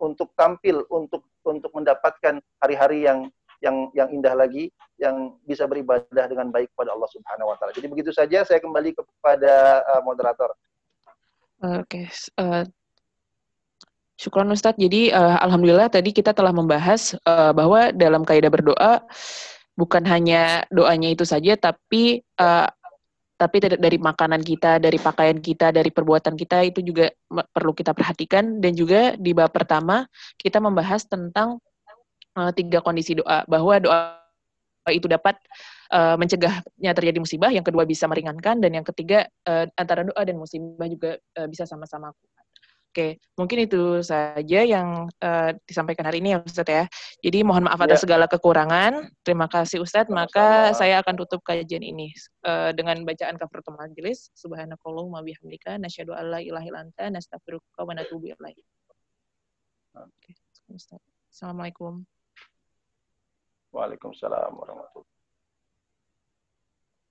untuk 0.00 0.32
tampil 0.38 0.86
untuk 0.88 1.26
untuk 1.44 1.70
mendapatkan 1.76 2.40
hari-hari 2.62 3.04
yang 3.04 3.28
yang 3.58 3.90
yang 3.92 4.08
indah 4.14 4.34
lagi 4.38 4.70
yang 5.02 5.34
bisa 5.42 5.66
beribadah 5.66 6.30
dengan 6.30 6.48
baik 6.54 6.70
pada 6.78 6.94
Allah 6.94 7.10
Subhanahu 7.10 7.50
wa 7.50 7.56
taala. 7.58 7.74
Jadi 7.74 7.90
begitu 7.90 8.14
saja 8.14 8.46
saya 8.46 8.62
kembali 8.62 8.94
kepada 8.94 9.82
uh, 9.82 10.02
moderator. 10.06 10.54
Oke, 11.58 12.06
okay. 12.06 12.06
uh, 12.38 12.62
syukur 14.18 14.42
Ustadz. 14.44 14.82
Jadi 14.82 15.14
uh, 15.14 15.38
alhamdulillah 15.38 15.88
tadi 15.88 16.10
kita 16.10 16.34
telah 16.34 16.50
membahas 16.50 17.14
uh, 17.22 17.54
bahwa 17.54 17.94
dalam 17.94 18.26
kaidah 18.26 18.50
berdoa 18.50 19.06
bukan 19.78 20.02
hanya 20.10 20.66
doanya 20.74 21.14
itu 21.14 21.22
saja 21.22 21.54
tapi 21.54 22.26
uh, 22.42 22.66
tapi 23.38 23.62
dari 23.62 24.02
makanan 24.02 24.42
kita, 24.42 24.82
dari 24.82 24.98
pakaian 24.98 25.38
kita, 25.38 25.70
dari 25.70 25.94
perbuatan 25.94 26.34
kita 26.34 26.66
itu 26.66 26.82
juga 26.82 27.06
perlu 27.30 27.70
kita 27.70 27.94
perhatikan. 27.94 28.58
Dan 28.58 28.74
juga 28.74 29.14
di 29.14 29.30
bab 29.30 29.54
pertama 29.54 30.10
kita 30.34 30.58
membahas 30.58 31.06
tentang 31.06 31.62
uh, 32.34 32.50
tiga 32.50 32.82
kondisi 32.82 33.14
doa. 33.14 33.46
Bahwa 33.46 33.78
doa 33.78 34.18
itu 34.90 35.06
dapat 35.06 35.38
uh, 35.94 36.18
mencegahnya 36.18 36.90
terjadi 36.98 37.22
musibah, 37.22 37.54
yang 37.54 37.62
kedua 37.62 37.86
bisa 37.86 38.10
meringankan 38.10 38.58
dan 38.58 38.74
yang 38.74 38.82
ketiga 38.82 39.30
uh, 39.46 39.70
antara 39.78 40.02
doa 40.02 40.22
dan 40.26 40.34
musibah 40.34 40.90
juga 40.90 41.14
uh, 41.38 41.46
bisa 41.46 41.62
sama-sama 41.62 42.10
Oke, 42.98 43.22
mungkin 43.38 43.62
itu 43.62 44.02
saja 44.02 44.66
yang 44.66 45.06
uh, 45.22 45.54
disampaikan 45.70 46.02
hari 46.02 46.18
ini 46.18 46.34
ya 46.34 46.42
Ustadz 46.42 46.66
ya. 46.66 46.84
Jadi 47.22 47.46
mohon 47.46 47.70
maaf 47.70 47.78
atas 47.78 48.02
ya. 48.02 48.10
segala 48.10 48.26
kekurangan. 48.26 49.06
Terima 49.22 49.46
kasih 49.46 49.86
Ustadz. 49.86 50.10
Maka 50.10 50.74
saya 50.74 50.98
akan 50.98 51.14
tutup 51.14 51.46
kajian 51.46 51.78
ini 51.78 52.10
uh, 52.42 52.74
dengan 52.74 52.98
bacaan 53.06 53.38
kafaratul 53.38 53.78
majelis. 53.78 54.34
Subhanakallahumma 54.34 55.22
bihamdika 55.22 55.78
nasyhadu 55.78 56.10
an 56.10 56.26
la 56.26 56.42
ilaha 56.42 56.66
illa 56.66 56.82
anta 56.90 57.06
nastaghfiruka 57.06 57.86
wa 57.86 57.94
natubu 57.94 58.34
ilaik. 58.34 58.66
Oke. 59.94 60.34
Assalamualaikum. 61.30 62.02
Waalaikumsalam 63.70 64.58
warahmatullahi 64.58 65.17